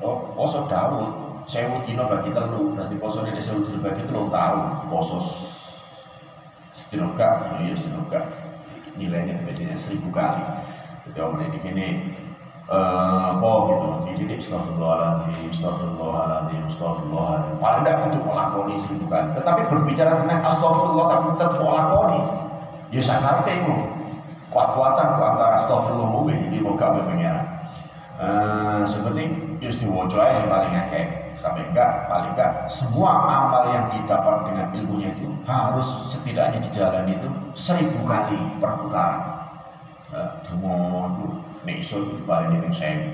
Oh 0.07 0.17
poso 0.39 0.65
Daud 0.71 1.11
sewu 1.51 1.83
dino 1.83 2.07
bagi 2.07 2.31
telu. 2.31 2.75
Berarti 2.75 2.95
poso 2.99 3.27
ini 3.27 3.43
sewu 3.43 3.67
dino 3.67 3.83
bagi 3.83 4.07
telu 4.07 4.31
tahun 4.31 4.91
poso 4.91 5.19
setinoga 6.87 7.59
ya 7.59 7.75
setinoga 7.75 8.21
nilainya 8.95 9.35
biasanya 9.43 9.75
seribu 9.75 10.09
kali. 10.15 10.41
Jadi 11.07 11.19
orang 11.19 11.43
ini 11.51 11.59
gini 11.61 11.87
uh, 12.71 13.37
apa 13.37 13.51
gitu? 13.67 13.89
Jadi 14.07 14.15
sithik 14.23 14.39
astagfirullahaladzim 14.47 15.51
astagfirullahaladzim 15.51 16.63
astagfirullahaladzim 16.71 17.57
paling 17.59 17.83
tidak 17.83 17.99
itu 18.07 18.19
melakoni 18.23 18.75
seribu 18.79 19.07
kali. 19.11 19.27
Tetapi 19.35 19.61
berbicara 19.67 20.13
tentang 20.23 20.41
astagfirullah 20.47 21.07
tapi 21.11 21.25
tetap 21.35 21.53
melakoni. 21.59 22.21
Ya 22.95 23.03
sakarpe 23.03 23.51
itu 23.51 23.75
kuat-kuatan 24.55 25.07
ke 25.19 25.23
antara 25.27 25.53
astagfirullah 25.59 26.09
mungkin 26.09 26.39
ini 26.49 26.63
mau 26.63 26.79
gawe 26.79 27.03
pengiran 27.03 27.47
uh, 28.23 28.83
seperti 28.87 29.35
ya 29.59 29.71
diwajo 29.75 30.17
aja 30.17 30.47
paling 30.47 30.75
akeh 30.87 31.26
sampai 31.37 31.63
enggak 31.69 32.09
paling 32.09 32.33
enggak 32.33 32.65
semua 32.67 33.13
amal 33.25 33.69
yang 33.71 33.87
didapat 33.93 34.49
dengan 34.49 34.67
ilmunya 34.73 35.13
itu 35.13 35.29
harus 35.45 35.89
setidaknya 36.09 36.65
dijalani 36.69 37.13
itu 37.17 37.29
seribu 37.53 38.01
kali 38.09 38.37
perputaran 38.59 39.23
uh, 40.17 40.29
Dungo 40.49 40.75
nek 41.63 41.77
iso 41.81 42.03
paling 42.25 42.57
ini 42.57 42.69
saya 42.73 43.13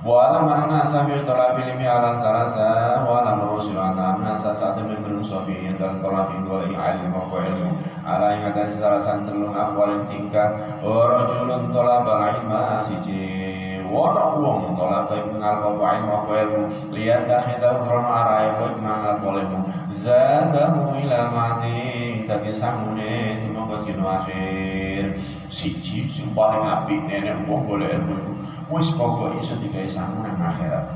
Wa 0.00 0.32
alam 0.32 0.48
anna 0.48 0.80
sami 0.80 1.12
talab 1.28 1.60
ilmi 1.60 1.84
ala 1.84 2.16
salasa 2.16 3.04
wa 3.04 3.20
alam 3.20 3.44
rusul 3.52 3.76
anna 3.76 4.16
nasa 4.16 4.56
sa'at 4.56 4.80
min 4.88 4.96
bin 5.04 5.20
sofi 5.20 5.68
dan 5.76 6.00
talab 6.00 6.32
ilmi 6.32 6.48
wa 6.48 6.64
ilmi 6.64 7.12
wa 7.12 7.36
ilmu. 7.44 7.68
Ala 8.00 8.32
yang 8.32 8.48
atas 8.48 8.80
salasan 8.80 9.28
telung 9.28 9.52
afwal 9.52 10.08
tingkah 10.08 10.56
rajulun 10.80 11.68
talab 11.68 12.08
ilma 12.08 12.80
siji 12.80 13.49
wa 13.90 14.38
wong 14.38 14.78
talab 14.78 15.10
ilmi 15.10 15.42
ngal 15.42 15.74
wa 15.74 15.90
ilmu 15.98 16.14
wa 16.22 16.34
ilmu 16.38 16.62
lihat 16.94 17.26
dakhidau 17.26 17.82
krono 17.82 18.06
arai 18.06 18.54
wa 18.54 18.70
ngal 18.78 19.18
ilmu 19.42 19.60
zadahu 19.90 20.94
ila 21.02 21.20
mati 21.34 22.22
tadi 22.24 22.54
samune 22.54 23.42
tumo 23.42 23.66
kino 23.82 24.06
akhir. 24.06 25.18
Siji 25.50 26.06
sing 26.06 26.30
paling 26.30 26.62
apik 26.62 27.10
nenek 27.10 27.42
wong 27.50 27.66
boleh 27.66 27.90
ilmu 27.90 28.14
itu 28.14 28.32
wis 28.70 28.94
pokok 28.94 29.34
iso 29.42 29.58
digawe 29.58 29.90
sangu 29.90 30.22
nang 30.22 30.38
akhirat. 30.38 30.86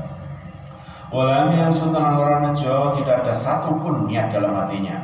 Walam 1.11 1.51
yang 1.53 1.75
sultan 1.75 2.17
orang 2.17 2.49
nejo 2.49 2.95
tidak 2.95 3.27
ada 3.27 3.35
satupun 3.35 4.07
niat 4.07 4.31
dalam 4.31 4.55
hatinya. 4.55 5.03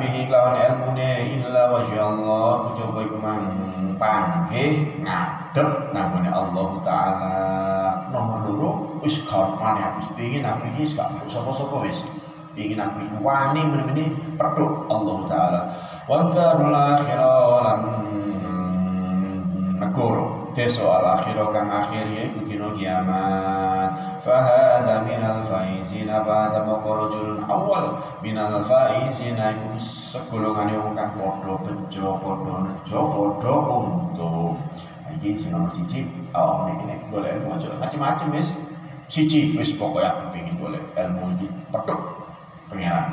Bihi 0.00 0.30
kelawan 0.30 0.56
ilmune 0.62 1.36
illa 1.36 1.74
wajah 1.74 2.00
Allah 2.06 2.70
Kucoba 2.70 2.98
iku 3.02 3.16
mang 3.18 3.42
panggih 3.98 5.02
ngadep 5.50 5.90
namanya 5.90 6.30
Allah 6.30 6.70
Ta'ala. 6.86 7.34
Nomor 8.14 8.38
loro 8.46 8.70
wis 9.02 9.18
gampang 9.26 9.82
aku 9.82 10.14
pingin 10.14 10.46
aku 10.46 10.62
iki 10.78 10.94
gak 10.94 11.10
sapa-sapa 11.26 11.82
wis. 11.82 12.06
Pingin 12.54 12.78
aku 12.78 13.02
iki 13.02 13.16
wani 13.18 13.62
meneh 13.66 14.14
peduk 14.38 14.86
Allah 14.86 15.18
Ta'ala. 15.26 15.62
Wa 16.06 16.30
darul 16.30 16.74
akhirah 16.74 17.42
lan 17.66 17.80
teso 20.50 20.90
al 20.90 21.18
akhiro 21.18 21.54
kang 21.54 21.70
akhir 21.70 22.06
yaiku 22.14 22.46
dina 22.46 22.70
kiamat. 22.74 23.90
Fahada 24.22 25.02
minal 25.02 25.42
faizina 25.50 26.22
ba'da 26.22 26.62
awal 27.46 27.98
minal 28.22 28.62
faizina 28.66 29.54
iku 29.54 29.78
segolongane 29.78 30.78
wong 30.78 30.94
kang 30.94 31.10
padha 31.18 31.54
bejo 31.64 32.18
padha 32.22 32.54
nejo 32.66 33.00
padha 33.14 33.54
untung 33.78 34.58
iki 35.18 35.38
sing 35.40 35.50
nomor 35.50 35.72
siji 35.74 36.06
oh 36.36 36.68
ini 36.70 36.94
nek 36.94 36.98
golek 37.10 37.34
ilmu 37.40 37.56
macam-macam 37.56 38.28
wis. 38.36 38.54
Siji 39.10 39.56
wis 39.58 39.74
pokoke 39.74 40.06
aku 40.06 40.36
pengen 40.36 40.54
golek 40.60 40.84
ilmu 40.94 41.34
iki. 41.38 41.48
Petuk 41.74 42.00
pengiran 42.70 43.10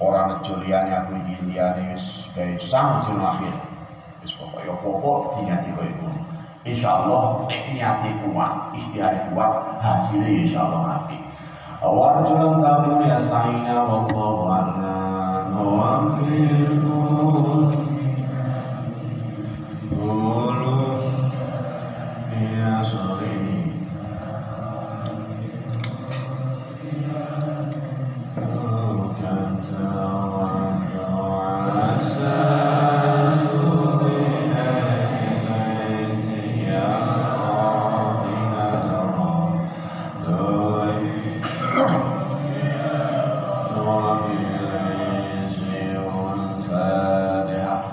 orang 0.00 0.38
nejo 0.38 0.56
liyane 0.64 0.90
aku 0.94 1.12
iki 1.24 1.34
liyane 1.50 1.92
wis 1.92 2.30
gawe 2.32 2.54
sang 2.62 3.04
dina 3.04 3.36
akhir. 3.36 3.54
Wis 4.24 4.32
pokoke 4.36 4.64
pokok 4.80 5.18
dinyati 5.40 5.70
koyo 5.76 5.92
ngono 6.00 6.20
insyaallah 6.64 7.44
nek 7.44 7.76
niate 7.76 8.08
kuat 8.24 8.72
ikhtiar 8.72 9.28
kuat 9.36 9.84
hasilnya 9.84 10.48
insyaallah 10.48 11.04
apik 11.04 11.20
warjulan 11.84 12.64
tabun 12.64 13.04
yasta'ina 13.04 13.84
wallahu 13.84 14.48
a'lam. 14.48 15.52
Wa 15.52 16.08
Amen. 22.94 23.43